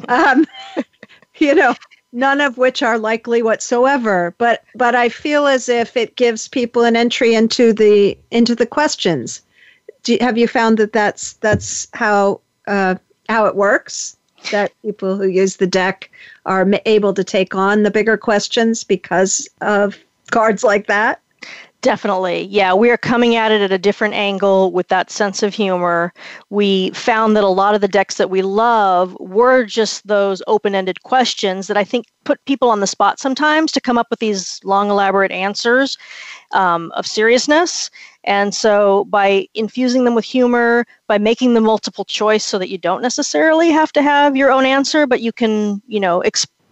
[0.10, 0.46] um,
[1.40, 1.76] you know,
[2.12, 6.84] none of which are likely whatsoever but but i feel as if it gives people
[6.84, 9.42] an entry into the into the questions.
[10.04, 12.96] Do, have you found that that's that's how uh,
[13.28, 14.18] how it works?
[14.52, 16.10] That people who use the deck
[16.46, 19.98] are able to take on the bigger questions because of
[20.32, 21.22] cards like that
[21.82, 22.44] Definitely.
[22.44, 26.14] Yeah, we are coming at it at a different angle with that sense of humor.
[26.50, 30.76] We found that a lot of the decks that we love were just those open
[30.76, 34.20] ended questions that I think put people on the spot sometimes to come up with
[34.20, 35.98] these long, elaborate answers
[36.52, 37.90] um, of seriousness.
[38.26, 42.78] And so by infusing them with humor, by making them multiple choice so that you
[42.78, 46.20] don't necessarily have to have your own answer, but you can, you know,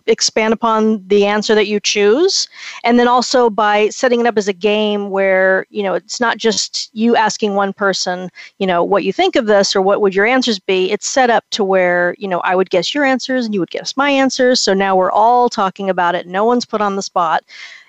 [0.08, 2.48] expand upon the answer that you choose
[2.84, 6.38] and then also by setting it up as a game where you know it's not
[6.38, 10.15] just you asking one person you know what you think of this or what would
[10.15, 10.91] your answers be.
[10.91, 13.72] It's set up to where you know i would guess your answers and you would
[13.72, 14.60] guess my answers.
[14.60, 16.28] So now we're all talking about it.
[16.28, 17.43] No one's put on the spot.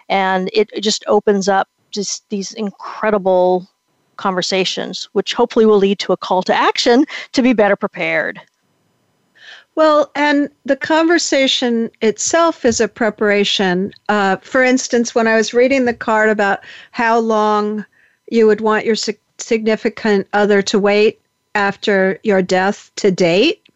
[0.08, 3.68] And it just opens up just these incredible
[4.16, 8.40] conversations which hopefully will lead to a call to action to be better prepared
[9.78, 13.92] well, and the conversation itself is a preparation.
[14.08, 17.86] Uh, for instance, when I was reading the card about how long
[18.28, 18.96] you would want your
[19.38, 21.20] significant other to wait
[21.54, 23.68] after your death to date,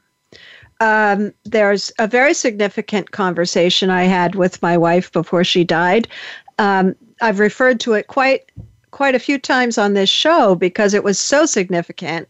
[0.80, 6.08] um, there's a very significant conversation I had with my wife before she died.
[6.58, 8.50] Um, I've referred to it quite
[8.90, 12.26] quite a few times on this show because it was so significant.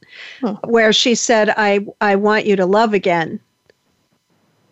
[0.67, 3.41] Where she said, "I I want you to love again."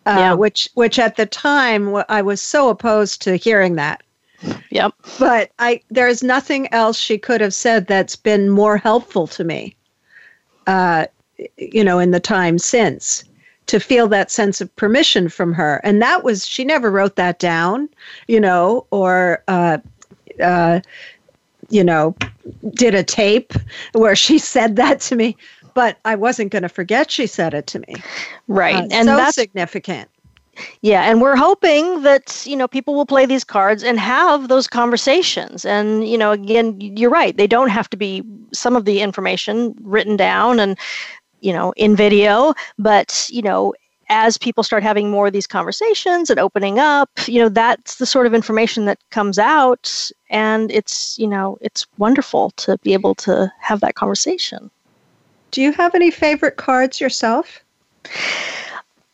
[0.05, 0.33] Uh, yeah.
[0.33, 4.01] which which at the time I was so opposed to hearing that.
[4.71, 4.93] Yep.
[5.19, 9.75] But I there's nothing else she could have said that's been more helpful to me.
[10.67, 11.05] Uh,
[11.57, 13.23] you know, in the time since
[13.67, 17.39] to feel that sense of permission from her, and that was she never wrote that
[17.39, 17.89] down,
[18.27, 19.77] you know, or uh,
[20.41, 20.79] uh,
[21.69, 22.15] you know,
[22.73, 23.53] did a tape
[23.93, 25.37] where she said that to me
[25.73, 27.95] but I wasn't going to forget she said it to me.
[28.47, 28.75] Right.
[28.75, 30.09] Uh, and so that's significant.
[30.81, 34.67] Yeah, and we're hoping that you know people will play these cards and have those
[34.67, 35.65] conversations.
[35.65, 39.73] And you know, again, you're right; they don't have to be some of the information
[39.81, 40.77] written down and
[41.39, 43.73] you know in video, but you know.
[44.13, 48.05] As people start having more of these conversations and opening up, you know, that's the
[48.05, 50.11] sort of information that comes out.
[50.29, 54.69] And it's, you know, it's wonderful to be able to have that conversation.
[55.51, 57.61] Do you have any favorite cards yourself?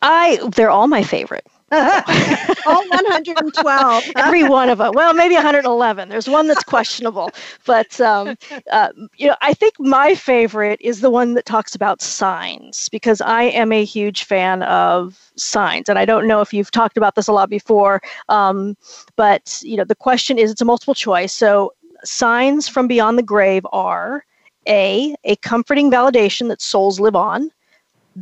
[0.02, 1.46] I they're all my favorite.
[1.72, 4.04] all 112.
[4.16, 4.94] Every one of them.
[4.94, 6.08] Well, maybe 111.
[6.08, 7.30] There's one that's questionable,
[7.66, 8.36] but um,
[8.72, 13.20] uh, you know, I think my favorite is the one that talks about signs because
[13.20, 17.16] I am a huge fan of signs, and I don't know if you've talked about
[17.16, 18.74] this a lot before, um,
[19.16, 21.34] but you know, the question is it's a multiple choice.
[21.34, 24.24] So signs from beyond the grave are
[24.66, 27.50] a a comforting validation that souls live on.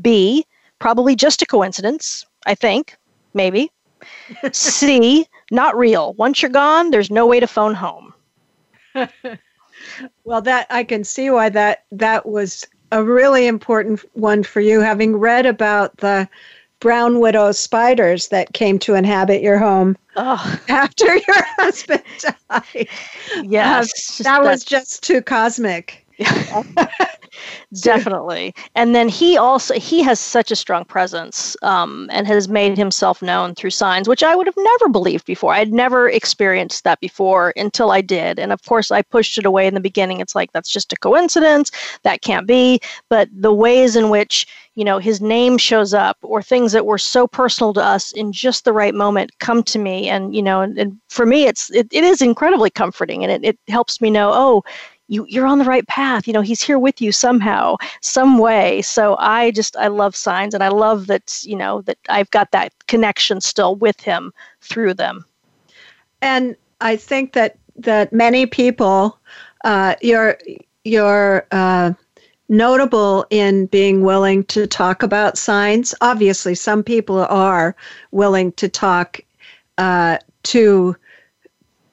[0.01, 0.45] B
[0.79, 2.97] Probably just a coincidence, I think,
[3.33, 3.71] maybe.
[4.53, 6.13] C, not real.
[6.15, 8.13] Once you're gone, there's no way to phone home.
[10.25, 14.81] well, that I can see why that that was a really important one for you
[14.81, 16.29] having read about the
[16.81, 20.61] brown widow spiders that came to inhabit your home oh.
[20.69, 22.89] after your husband died.
[23.43, 24.21] Yes.
[24.21, 26.06] Uh, that was just too cosmic.
[27.83, 28.55] definitely.
[28.75, 33.21] And then he also he has such a strong presence um, and has made himself
[33.23, 35.53] known through signs which i would have never believed before.
[35.53, 38.39] I had never experienced that before until i did.
[38.39, 40.21] And of course i pushed it away in the beginning.
[40.21, 41.71] It's like that's just a coincidence.
[42.03, 42.81] That can't be.
[43.09, 46.99] But the ways in which you know his name shows up or things that were
[46.99, 50.09] so personal to us in just the right moment come to me.
[50.09, 53.23] And you know and, and for me it's it, it is incredibly comforting.
[53.23, 54.63] And it, it helps me know oh
[55.09, 56.27] you you're on the right path.
[56.27, 58.83] You know he's here with you somehow some way.
[58.83, 62.51] So i just i love signs and i love that you know that i've got
[62.53, 65.25] that connection still with him through them.
[66.23, 69.19] And i think that that many people
[69.65, 70.39] uh, you're
[70.85, 71.93] you're uh,
[72.49, 75.95] notable in being willing to talk about signs.
[76.01, 77.75] Obviously some people are
[78.13, 79.21] willing to talk
[79.79, 80.95] uh, to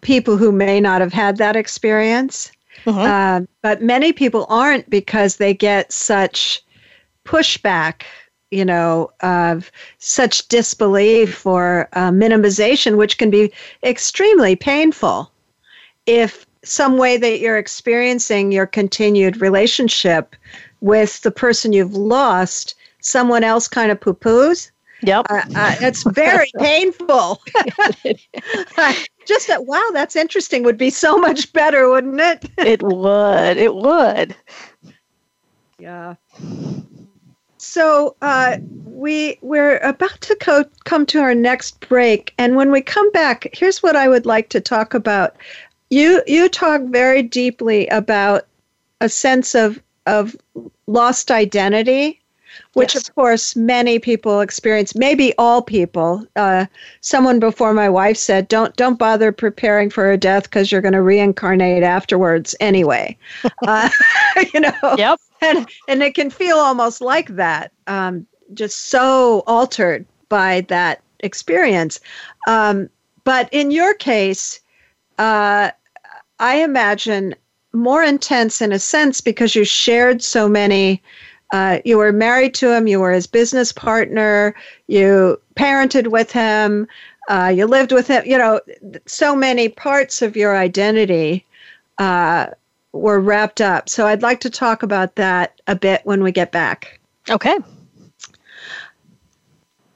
[0.01, 2.51] people who may not have had that experience
[2.85, 2.99] Mm-hmm.
[2.99, 6.61] Uh, but many people aren't because they get such
[7.25, 8.03] pushback,
[8.51, 13.51] you know, of such disbelief or uh, minimization, which can be
[13.83, 15.31] extremely painful
[16.05, 20.35] if some way that you're experiencing your continued relationship
[20.81, 24.71] with the person you've lost, someone else kind of poo poos.
[25.01, 25.25] Yep.
[25.29, 27.41] Uh, uh, it's very painful.
[29.25, 32.49] Just that, wow, that's interesting would be so much better, wouldn't it?
[32.57, 33.57] it would.
[33.57, 34.35] It would.
[35.79, 36.15] Yeah.
[37.57, 42.81] So uh, we we're about to co- come to our next break, and when we
[42.81, 45.35] come back, here's what I would like to talk about.
[45.89, 48.47] You you talk very deeply about
[49.01, 50.35] a sense of of
[50.87, 52.21] lost identity
[52.73, 53.07] which yes.
[53.07, 56.25] of course many people experience maybe all people.
[56.35, 56.65] Uh,
[57.01, 60.93] someone before my wife said don't don't bother preparing for a death because you're going
[60.93, 63.17] to reincarnate afterwards anyway.
[63.67, 63.89] Uh,
[64.53, 64.95] you know?
[64.97, 65.19] Yep.
[65.41, 71.99] And and it can feel almost like that um, just so altered by that experience.
[72.47, 72.89] Um,
[73.23, 74.59] but in your case
[75.19, 75.71] uh,
[76.39, 77.35] i imagine
[77.73, 81.01] more intense in a sense because you shared so many
[81.53, 84.55] uh, you were married to him, you were his business partner,
[84.87, 86.87] you parented with him,
[87.29, 88.23] uh, you lived with him.
[88.25, 88.59] You know,
[89.05, 91.45] so many parts of your identity
[91.99, 92.47] uh,
[92.91, 93.87] were wrapped up.
[93.87, 96.99] So I'd like to talk about that a bit when we get back.
[97.29, 97.59] Okay.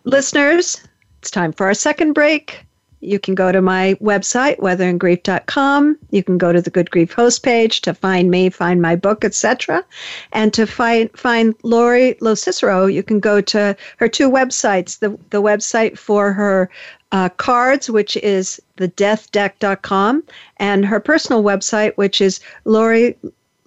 [0.04, 0.88] Listeners,
[1.20, 2.67] it's time for our second break
[3.02, 5.98] you can go to my website, weatheringgrief.com.
[6.12, 9.24] You can go to the Good Grief host page to find me, find my book,
[9.24, 9.86] etc.
[10.32, 15.00] And to find find Lori LoCicero, you can go to her two websites.
[15.00, 16.70] The the website for her
[17.12, 20.24] uh, cards, which is thedeathdeck.com,
[20.58, 23.16] and her personal website, which is Lori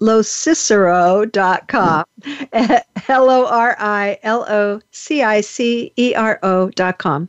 [0.00, 2.04] locicero.com.
[3.08, 7.28] L O R I L O C I C E R O.com.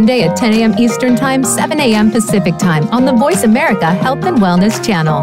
[0.09, 0.73] at 10 a.m.
[0.77, 2.11] Eastern Time, 7 a.m.
[2.11, 5.21] Pacific Time on the Voice America Health and Wellness channel.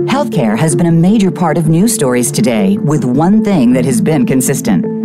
[0.00, 4.00] Healthcare has been a major part of news stories today, with one thing that has
[4.00, 4.97] been consistent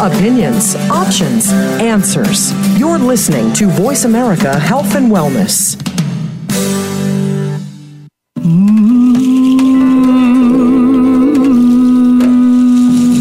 [0.00, 2.52] Opinions, options, answers.
[2.78, 5.74] You're listening to Voice America Health and Wellness.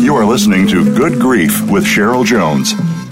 [0.04, 2.74] You are listening to Good Grief with Cheryl Jones.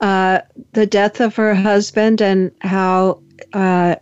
[0.00, 0.40] uh,
[0.72, 3.20] the death of her husband and how
[3.52, 3.96] uh,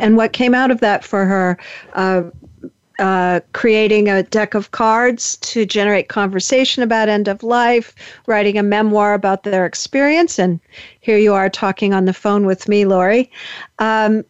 [0.00, 1.58] and what came out of that for her.
[1.94, 2.22] Uh,
[2.98, 7.94] uh, creating a deck of cards to generate conversation about end of life,
[8.26, 10.60] writing a memoir about their experience, and
[11.00, 13.30] here you are talking on the phone with me, Lori.
[13.78, 14.22] Um,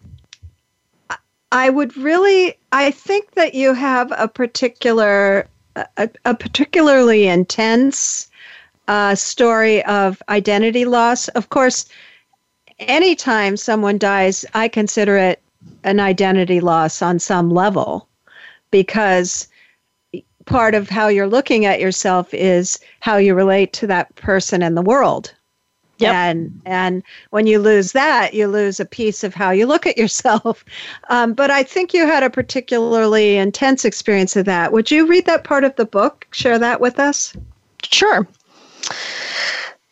[1.50, 8.29] I would really, I think that you have a particular, a, a particularly intense
[8.88, 11.28] uh, story of identity loss.
[11.28, 11.86] Of course,
[12.78, 15.40] anytime someone dies, I consider it
[15.84, 18.08] an identity loss on some level
[18.70, 19.48] because
[20.46, 24.74] part of how you're looking at yourself is how you relate to that person in
[24.74, 25.32] the world.
[25.98, 26.14] Yep.
[26.14, 29.98] And and when you lose that, you lose a piece of how you look at
[29.98, 30.64] yourself.
[31.08, 34.72] Um, but I think you had a particularly intense experience of that.
[34.72, 36.24] Would you read that part of the book?
[36.30, 37.36] Share that with us.
[37.82, 38.28] Sure.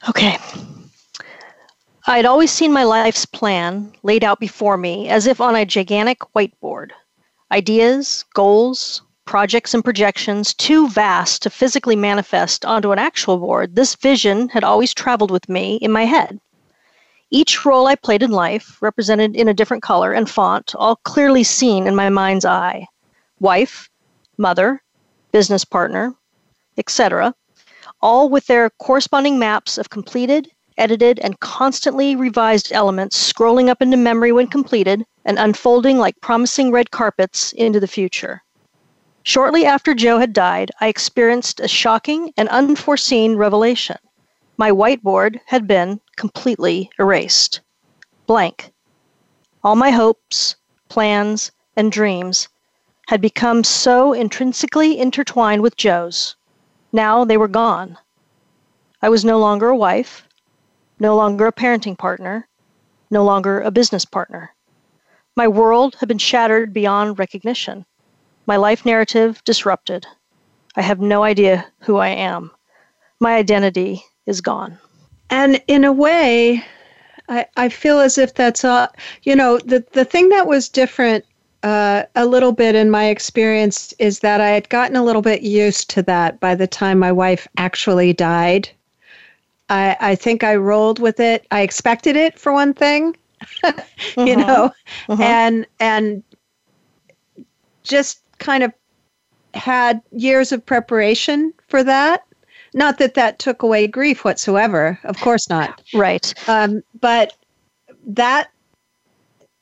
[0.08, 0.38] Okay.
[2.06, 5.66] I had always seen my life's plan laid out before me as if on a
[5.66, 6.90] gigantic whiteboard.
[7.52, 13.94] Ideas, goals, projects, and projections too vast to physically manifest onto an actual board, this
[13.94, 16.40] vision had always traveled with me in my head.
[17.30, 21.44] Each role I played in life, represented in a different color and font, all clearly
[21.44, 22.86] seen in my mind's eye
[23.38, 23.90] wife,
[24.38, 24.82] mother,
[25.30, 26.14] business partner,
[26.78, 27.34] etc.,
[28.00, 33.96] all with their corresponding maps of completed, edited, and constantly revised elements scrolling up into
[33.96, 38.42] memory when completed and unfolding like promising red carpets into the future.
[39.24, 43.98] Shortly after Joe had died, I experienced a shocking and unforeseen revelation.
[44.56, 47.60] My whiteboard had been completely erased.
[48.26, 48.72] Blank.
[49.62, 50.56] All my hopes,
[50.88, 52.48] plans, and dreams
[53.08, 56.36] had become so intrinsically intertwined with Joe's
[56.92, 57.98] now they were gone.
[59.02, 60.26] I was no longer a wife,
[60.98, 62.48] no longer a parenting partner,
[63.10, 64.54] no longer a business partner.
[65.36, 67.86] My world had been shattered beyond recognition.
[68.46, 70.06] My life narrative disrupted.
[70.74, 72.50] I have no idea who I am.
[73.20, 74.78] My identity is gone.
[75.30, 76.64] And in a way,
[77.28, 78.88] I, I feel as if that's all,
[79.22, 81.24] you know, the, the thing that was different
[81.62, 85.42] uh, a little bit in my experience is that I had gotten a little bit
[85.42, 88.68] used to that by the time my wife actually died.
[89.68, 91.46] I, I think I rolled with it.
[91.50, 93.16] I expected it for one thing,
[93.64, 93.72] you
[94.16, 94.40] mm-hmm.
[94.40, 94.72] know,
[95.08, 95.22] mm-hmm.
[95.22, 96.22] and and
[97.82, 98.72] just kind of
[99.54, 102.24] had years of preparation for that.
[102.74, 105.82] Not that that took away grief whatsoever, of course not.
[105.94, 106.32] Right.
[106.48, 107.34] Um, but
[108.06, 108.50] that,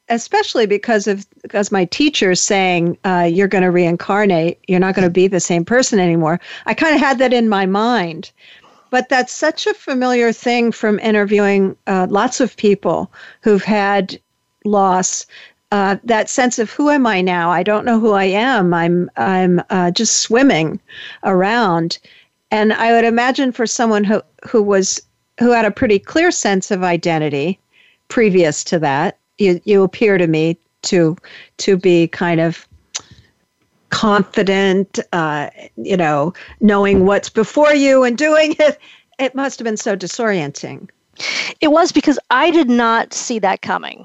[0.09, 5.07] especially because of because my teacher's saying uh, you're going to reincarnate, you're not going
[5.07, 6.41] to be the same person anymore.
[6.67, 8.31] I kind of had that in my mind,
[8.91, 13.11] but that's such a familiar thing from interviewing uh, lots of people
[13.43, 14.19] who've had
[14.65, 15.27] loss
[15.73, 17.51] uh, that sense of who am I now?
[17.51, 18.73] I don't know who I am.
[18.73, 20.81] I'm I'm uh, just swimming
[21.25, 21.99] around,
[22.51, 25.03] and I would imagine for someone who who was
[25.41, 27.59] who had a pretty clear sense of identity
[28.09, 31.17] previous to that, you you appear to me to
[31.59, 32.67] to be kind of
[33.91, 38.79] confident, uh, you know, knowing what's before you and doing it.
[39.19, 40.91] It must have been so disorienting.
[41.61, 44.05] It was because I did not see that coming.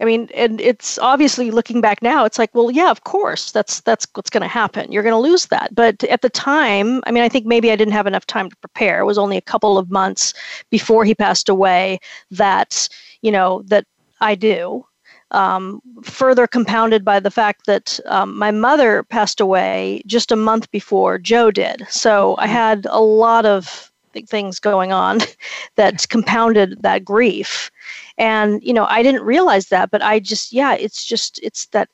[0.00, 3.80] I mean, and it's obviously looking back now, it's like, well, yeah, of course, that's
[3.80, 4.90] that's what's going to happen.
[4.90, 5.74] You're going to lose that.
[5.74, 8.56] But at the time, I mean, I think maybe I didn't have enough time to
[8.56, 9.00] prepare.
[9.00, 10.34] It was only a couple of months
[10.70, 12.00] before he passed away
[12.32, 12.88] that
[13.22, 13.86] you know that
[14.20, 14.86] I do.
[15.30, 20.70] Um, further compounded by the fact that um, my mother passed away just a month
[20.70, 21.86] before Joe did.
[21.90, 23.90] So I had a lot of
[24.26, 25.18] things going on
[25.76, 27.70] that compounded that grief
[28.16, 31.88] and you know i didn't realize that but i just yeah it's just it's that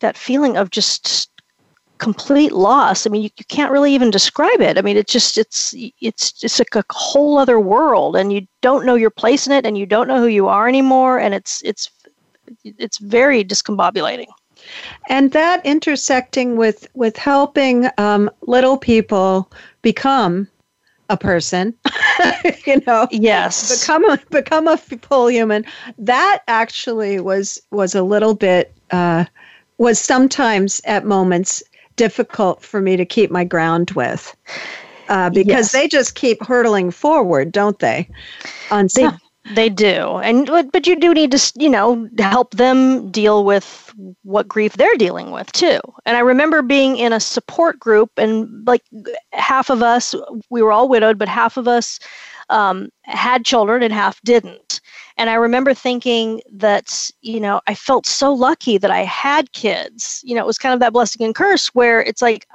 [0.00, 1.30] that feeling of just
[2.02, 3.06] complete loss.
[3.06, 4.76] I mean you, you can't really even describe it.
[4.76, 8.84] I mean it just it's it's just like a whole other world and you don't
[8.84, 11.62] know your place in it and you don't know who you are anymore and it's
[11.64, 11.90] it's
[12.64, 14.26] it's very discombobulating.
[15.08, 19.48] And that intersecting with with helping um, little people
[19.82, 20.48] become
[21.08, 21.74] a person
[22.66, 23.80] you know yes.
[23.80, 25.64] become a become a full human
[25.98, 29.24] that actually was was a little bit uh,
[29.78, 31.62] was sometimes at moments
[31.96, 34.36] difficult for me to keep my ground with
[35.08, 35.72] uh, because yes.
[35.72, 38.08] they just keep hurtling forward don't they
[38.70, 39.18] on some,
[39.54, 44.46] they do, and but you do need to, you know, help them deal with what
[44.46, 45.80] grief they're dealing with too.
[46.06, 48.84] And I remember being in a support group, and like
[49.32, 50.14] half of us,
[50.48, 51.98] we were all widowed, but half of us
[52.50, 54.71] um, had children and half didn't.
[55.16, 60.22] And I remember thinking that, you know, I felt so lucky that I had kids.
[60.24, 62.46] You know, it was kind of that blessing and curse where it's like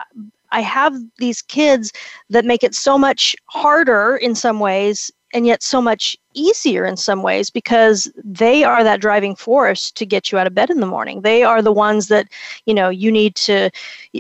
[0.52, 1.92] I have these kids
[2.30, 6.98] that make it so much harder in some ways and yet so much easier in
[6.98, 10.80] some ways because they are that driving force to get you out of bed in
[10.80, 11.22] the morning.
[11.22, 12.28] They are the ones that,
[12.66, 13.70] you know, you need to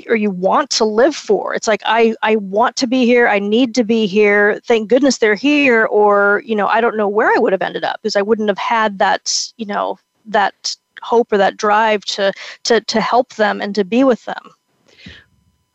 [0.08, 1.56] or you want to live for.
[1.56, 4.62] It's like I I want to be here, I need to be here.
[4.64, 7.84] Thank goodness they're here or, you know, I don't know where I would have ended
[7.84, 12.32] up because I wouldn't have had that, you know, that hope or that drive to
[12.66, 14.52] to to help them and to be with them.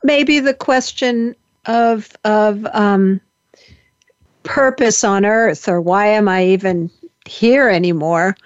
[0.05, 1.35] Maybe the question
[1.67, 3.21] of of um
[4.43, 6.91] purpose on earth or why am I even
[7.27, 8.37] here anymore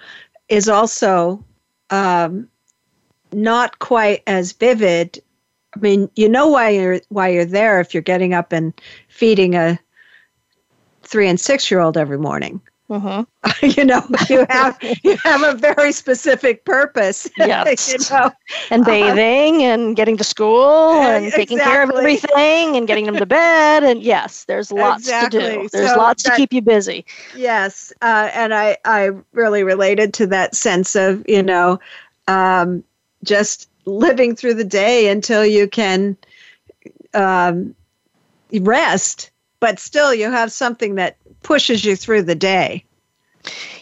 [0.49, 1.43] is also
[1.89, 2.47] um,
[3.31, 5.21] not quite as vivid.
[5.75, 8.73] I mean, you know why you're why you're there if you're getting up and
[9.09, 9.79] feeding a
[11.03, 12.61] three and six year old every morning.
[12.89, 13.65] Mm-hmm.
[13.65, 17.27] you know, you have you have a very specific purpose.
[17.37, 17.93] Yes.
[17.93, 18.31] you know?
[18.71, 18.91] And uh-huh.
[18.91, 21.45] bathing uh, and getting to school and exactly.
[21.45, 23.83] taking care of everything and getting them to bed.
[23.83, 25.39] And yes, there's lots exactly.
[25.39, 25.69] to do.
[25.71, 27.05] There's so lots that, to keep you busy.
[27.35, 27.93] Yes.
[28.01, 31.79] Uh, and I, I really related to that sense of, you know,
[32.27, 32.83] um,
[33.23, 36.17] just living through the day until you can
[37.13, 37.73] um,
[38.51, 42.83] rest, but still you have something that pushes you through the day.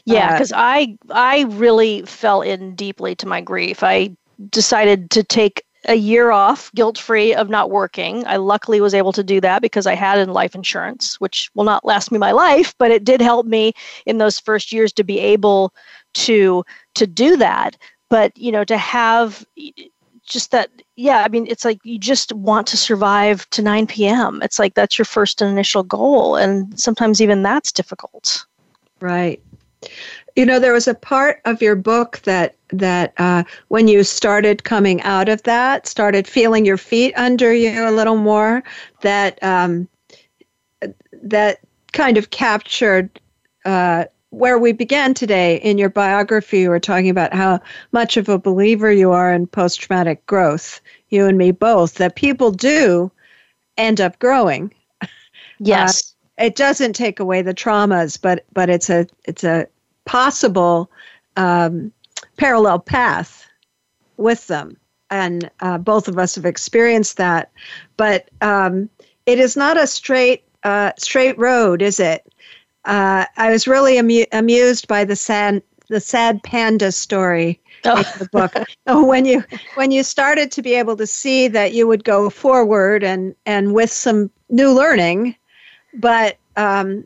[0.05, 3.83] Yeah, because uh, I I really fell in deeply to my grief.
[3.83, 4.15] I
[4.49, 8.25] decided to take a year off, guilt free of not working.
[8.25, 11.63] I luckily was able to do that because I had in life insurance, which will
[11.63, 13.73] not last me my life, but it did help me
[14.05, 15.73] in those first years to be able
[16.15, 16.63] to
[16.95, 17.77] to do that.
[18.09, 19.45] But you know, to have
[20.25, 24.41] just that yeah i mean it's like you just want to survive to 9 p.m
[24.41, 28.45] it's like that's your first initial goal and sometimes even that's difficult.
[28.99, 29.41] Right.
[30.35, 34.63] You know there was a part of your book that that uh, when you started
[34.63, 38.63] coming out of that started feeling your feet under you a little more
[39.01, 39.87] that um,
[41.23, 41.59] that
[41.93, 43.19] kind of captured
[43.63, 44.05] uh,
[44.35, 47.59] where we began today in your biography, you were talking about how
[47.93, 52.15] much of a believer you are in post traumatic growth, you and me both, that
[52.15, 53.11] people do
[53.77, 54.73] end up growing.
[55.59, 56.15] Yes.
[56.37, 59.67] Uh, it doesn't take away the traumas, but but it's a it's a
[60.03, 60.91] possible
[61.37, 61.93] um,
[62.35, 63.47] parallel path
[64.17, 64.75] with them.
[65.09, 67.51] and uh, both of us have experienced that.
[67.95, 68.89] But um,
[69.25, 72.27] it is not a straight uh, straight road, is it?
[72.85, 77.97] Uh, I was really amu- amused by the sad the sad panda story oh.
[77.97, 78.55] in the book.
[79.07, 79.43] when you
[79.75, 83.73] when you started to be able to see that you would go forward and and
[83.73, 85.35] with some new learning,
[85.93, 87.05] but um,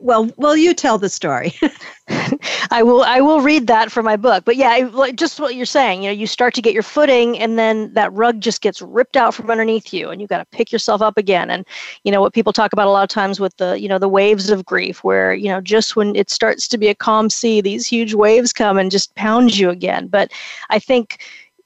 [0.00, 1.54] well, well, you tell the story.
[2.70, 3.02] I will.
[3.02, 4.44] I will read that for my book.
[4.44, 6.02] But yeah, just what you're saying.
[6.02, 9.16] You know, you start to get your footing, and then that rug just gets ripped
[9.16, 11.50] out from underneath you, and you got to pick yourself up again.
[11.50, 11.66] And
[12.04, 14.08] you know what people talk about a lot of times with the you know the
[14.08, 17.60] waves of grief, where you know just when it starts to be a calm sea,
[17.60, 20.06] these huge waves come and just pound you again.
[20.06, 20.32] But
[20.70, 21.20] I think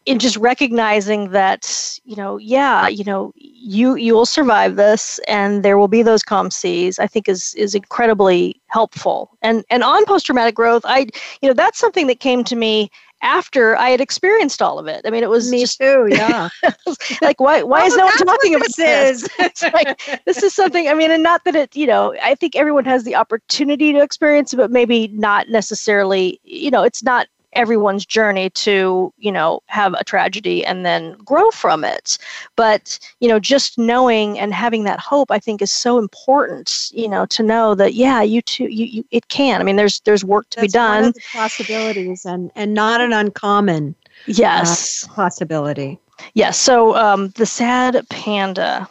[0.06, 5.78] in just recognizing that you know yeah you know you you'll survive this and there
[5.78, 10.26] will be those calm seas i think is is incredibly helpful and and on post
[10.26, 11.06] traumatic growth i
[11.40, 12.90] you know that's something that came to me
[13.22, 15.02] after I had experienced all of it.
[15.04, 16.08] I mean, it was me just, too.
[16.10, 16.48] Yeah.
[17.22, 17.62] like, why?
[17.62, 19.28] Why oh, is no one talking about this?
[19.38, 19.62] this?
[19.72, 20.88] like, this is something.
[20.88, 21.74] I mean, and not that it.
[21.76, 26.40] You know, I think everyone has the opportunity to experience it, but maybe not necessarily.
[26.42, 31.50] You know, it's not everyone's journey to you know have a tragedy and then grow
[31.50, 32.18] from it.
[32.56, 37.08] But you know just knowing and having that hope i think is so important you
[37.08, 39.60] know to know that yeah you too you, you it can.
[39.60, 42.74] I mean there's there's work to That's be done one of the possibilities and and
[42.74, 45.04] not an uncommon uh, yes.
[45.08, 45.98] uh, possibility.
[46.34, 46.58] Yes.
[46.58, 48.88] So um, the sad panda.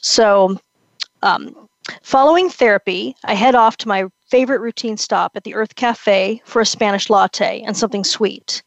[0.00, 0.58] So
[1.22, 1.68] um,
[2.02, 6.62] following therapy i head off to my favorite routine stop at the Earth Cafe for
[6.62, 8.62] a Spanish latte and something sweet.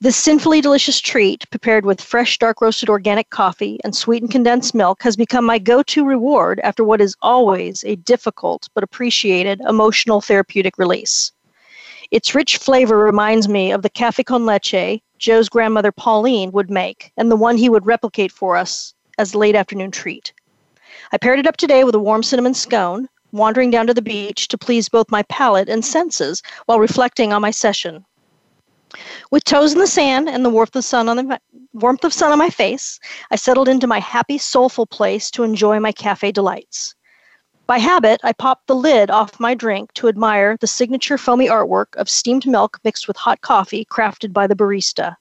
[0.00, 5.02] This sinfully delicious treat, prepared with fresh dark roasted organic coffee and sweetened condensed milk,
[5.02, 10.20] has become my go to reward after what is always a difficult but appreciated emotional
[10.20, 11.32] therapeutic release.
[12.12, 17.12] Its rich flavor reminds me of the cafe con leche Joe's grandmother Pauline would make
[17.16, 20.32] and the one he would replicate for us as late afternoon treat.
[21.12, 24.48] I paired it up today with a warm cinnamon scone, wandering down to the beach
[24.48, 28.04] to please both my palate and senses while reflecting on my session.
[29.30, 31.40] With toes in the sand and the warmth of sun on the
[31.72, 32.98] warmth of sun on my face,
[33.30, 36.94] I settled into my happy, soulful place to enjoy my cafe delights.
[37.68, 41.94] By habit, I popped the lid off my drink to admire the signature foamy artwork
[41.94, 45.14] of steamed milk mixed with hot coffee crafted by the barista.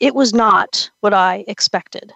[0.00, 2.14] It was not what I expected.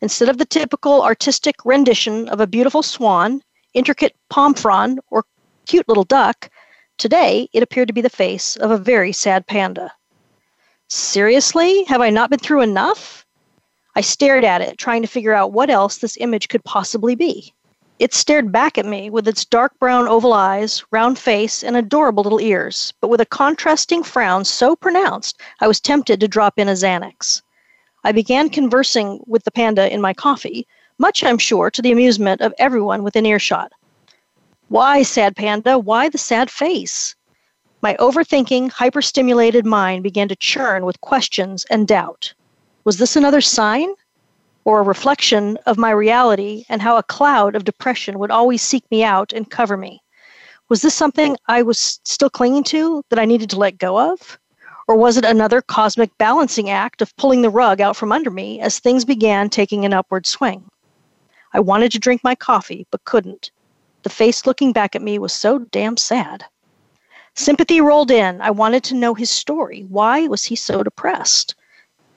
[0.00, 3.42] Instead of the typical artistic rendition of a beautiful swan,
[3.74, 5.24] intricate palm frond or
[5.66, 6.50] cute little duck,
[6.96, 9.92] today it appeared to be the face of a very sad panda.
[10.88, 11.84] Seriously?
[11.84, 13.26] Have I not been through enough?
[13.94, 17.52] I stared at it, trying to figure out what else this image could possibly be.
[17.98, 22.22] It stared back at me with its dark brown oval eyes, round face, and adorable
[22.22, 26.68] little ears, but with a contrasting frown so pronounced I was tempted to drop in
[26.68, 27.42] a Xanax.
[28.04, 30.66] I began conversing with the panda in my coffee,
[30.98, 33.72] much, I'm sure, to the amusement of everyone within earshot.
[34.68, 35.78] Why, sad panda?
[35.78, 37.14] Why the sad face?
[37.80, 42.34] My overthinking, hyperstimulated mind began to churn with questions and doubt.
[42.84, 43.94] Was this another sign?
[44.64, 48.84] Or a reflection of my reality and how a cloud of depression would always seek
[48.90, 50.02] me out and cover me?
[50.68, 54.38] Was this something I was still clinging to that I needed to let go of?
[54.86, 58.60] Or was it another cosmic balancing act of pulling the rug out from under me
[58.60, 60.64] as things began taking an upward swing?
[61.52, 63.50] I wanted to drink my coffee, but couldn't.
[64.02, 66.44] The face looking back at me was so damn sad.
[67.34, 68.40] Sympathy rolled in.
[68.40, 69.86] I wanted to know his story.
[69.88, 71.54] Why was he so depressed?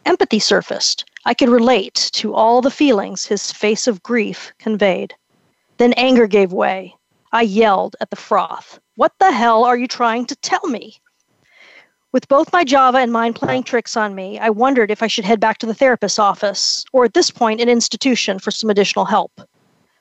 [0.06, 1.06] Empathy surfaced.
[1.26, 5.14] I could relate to all the feelings his face of grief conveyed.
[5.78, 6.96] Then anger gave way.
[7.32, 8.80] I yelled at the froth.
[8.96, 11.00] What the hell are you trying to tell me?
[12.14, 15.24] With both my Java and mind playing tricks on me, I wondered if I should
[15.24, 19.06] head back to the therapist's office, or at this point, an institution for some additional
[19.06, 19.40] help.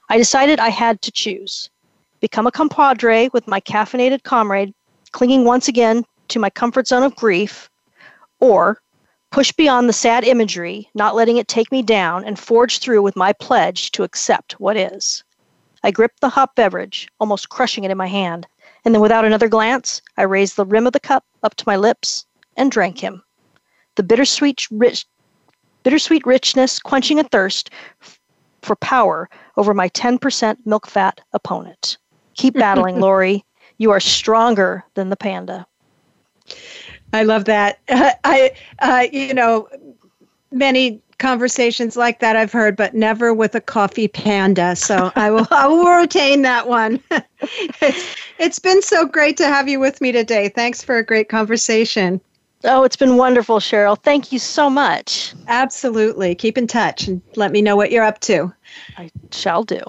[0.08, 1.70] I decided I had to choose
[2.18, 4.74] become a compadre with my caffeinated comrade,
[5.12, 7.70] clinging once again to my comfort zone of grief,
[8.40, 8.82] or
[9.30, 13.16] push beyond the sad imagery, not letting it take me down, and forge through with
[13.16, 15.22] my pledge to accept what is.
[15.84, 18.46] I gripped the hot beverage, almost crushing it in my hand,
[18.84, 21.76] and then without another glance, I raised the rim of the cup up to my
[21.76, 22.26] lips
[22.56, 23.22] and drank him.
[23.96, 25.06] The bittersweet rich
[25.82, 27.70] bittersweet richness quenching a thirst
[28.62, 31.96] for power over my 10% milk fat opponent.
[32.34, 33.44] Keep battling, Lori.
[33.78, 35.66] You are stronger than the panda.
[37.12, 37.80] I love that.
[37.88, 39.68] I, uh, you know,
[40.52, 44.74] many conversations like that I've heard, but never with a coffee panda.
[44.74, 47.00] So I will I will retain that one.
[47.80, 50.48] it's, it's been so great to have you with me today.
[50.48, 52.20] Thanks for a great conversation.
[52.64, 53.96] Oh, it's been wonderful, Cheryl.
[54.02, 55.34] Thank you so much.
[55.48, 56.34] Absolutely.
[56.34, 58.52] Keep in touch and let me know what you're up to.
[58.98, 59.80] I shall do.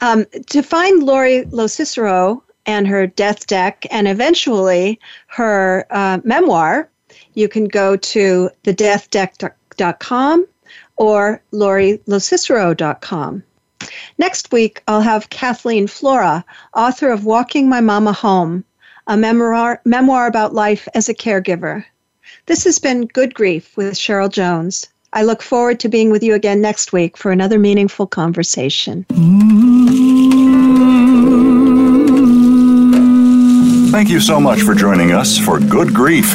[0.00, 6.88] Um, to find Lori LoCicero and her death deck and eventually her uh, memoir,
[7.34, 10.46] you can go to thedeathdeck.com
[10.96, 13.42] or lorilocicero.com.
[14.18, 18.64] Next week, I'll have Kathleen Flora, author of Walking My Mama Home,
[19.06, 21.84] a memoir, memoir about life as a caregiver.
[22.46, 24.88] This has been Good Grief with Cheryl Jones.
[25.12, 29.04] I look forward to being with you again next week for another meaningful conversation.
[33.92, 36.34] Thank you so much for joining us for Good Grief.